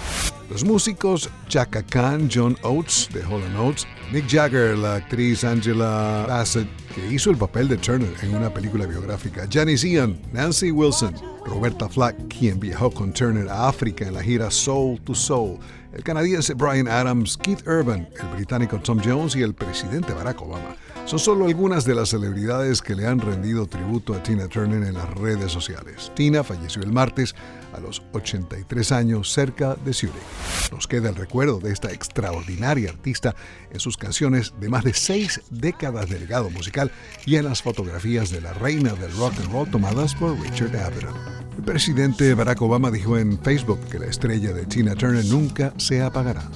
Los 0.51 0.65
músicos 0.65 1.31
Chaka 1.49 1.83
Khan, 1.83 2.29
John 2.33 2.59
Oates 2.63 3.09
de 3.15 3.23
Hall 3.23 3.43
Oates, 3.57 3.87
Mick 4.13 4.29
Jagger, 4.29 4.77
la 4.77 4.97
actriz 4.97 5.45
Angela 5.45 6.27
Bassett, 6.29 6.69
que 6.95 7.15
hizo 7.15 7.31
el 7.31 7.39
papel 7.39 7.69
de 7.69 7.79
Turner 7.79 8.13
en 8.21 8.35
una 8.35 8.53
película 8.53 8.85
biográfica, 8.85 9.49
Janis 9.51 9.85
Ian, 9.85 10.21
Nancy 10.33 10.71
Wilson, 10.71 11.15
Roberta 11.47 11.89
Flack, 11.89 12.17
quien 12.29 12.61
viajó 12.61 12.91
con 12.91 13.13
Turner 13.13 13.49
a 13.49 13.69
África 13.69 14.07
en 14.07 14.15
la 14.15 14.23
gira 14.23 14.51
Soul 14.51 15.01
to 15.01 15.15
Soul, 15.15 15.59
el 15.93 16.03
canadiense 16.03 16.55
Brian 16.55 16.89
Adams, 16.89 17.37
Keith 17.37 17.67
Urban, 17.67 18.09
el 18.21 18.37
británico 18.37 18.79
Tom 18.79 19.01
Jones 19.05 19.37
y 19.37 19.43
el 19.43 19.55
presidente 19.55 20.13
Barack 20.13 20.41
Obama. 20.43 20.77
Son 21.05 21.19
solo 21.19 21.47
algunas 21.47 21.85
de 21.85 21.95
las 21.95 22.11
celebridades 22.11 22.81
que 22.81 22.95
le 22.95 23.07
han 23.07 23.21
rendido 23.21 23.67
tributo 23.67 24.15
a 24.15 24.23
Tina 24.23 24.49
Turner 24.49 24.83
en 24.85 24.95
las 24.95 25.11
redes 25.15 25.53
sociales. 25.53 26.11
Tina 26.15 26.43
falleció 26.45 26.83
el 26.83 26.93
martes 26.93 27.35
a 27.75 27.81
los 27.81 28.03
83 28.13 28.93
años 28.93 29.33
cerca 29.33 29.77
de 29.85 29.93
Zurich. 29.93 30.15
Nos 30.71 30.87
queda 30.87 31.11
el 31.11 31.17
recuerdo 31.17 31.59
de 31.59 31.73
esta 31.73 31.93
extraordinaria 31.93 32.91
artista 32.91 33.35
en 33.71 33.81
sus 33.81 33.97
canciones 33.97 34.55
de 34.61 34.69
más 34.69 34.85
de 34.85 34.95
seis 34.95 35.43
décadas 35.51 36.09
de 36.09 36.21
legado 36.21 36.51
musical 36.51 36.91
y 37.27 37.37
en 37.37 37.45
las 37.45 37.63
fotografías 37.63 38.31
de 38.31 38.41
la 38.41 38.53
reina 38.55 38.93
del 38.95 39.15
rock 39.17 39.35
and 39.39 39.53
roll 39.53 39.71
tomadas 39.71 40.15
por 40.15 40.39
Richard 40.41 40.77
Avedon. 40.77 41.15
El 41.57 41.65
presidente 41.65 42.33
Barack 42.35 42.63
Obama 42.63 42.91
dijo 42.91 43.19
en 43.19 43.39
Facebook 43.39 43.81
que 43.91 43.99
la 43.99 44.07
estrella 44.07 44.53
de 44.53 44.65
Tina 44.65 44.95
Turner 44.95 45.25
nunca 45.27 45.75
se 45.77 46.01
apagará. 46.01 46.49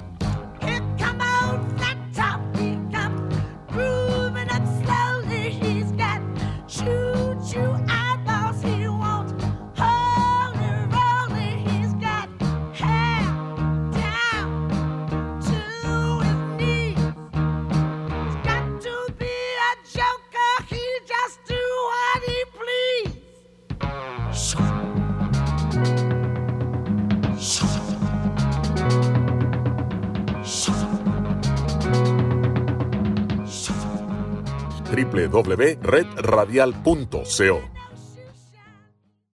www.redradial.co. 35.07 37.76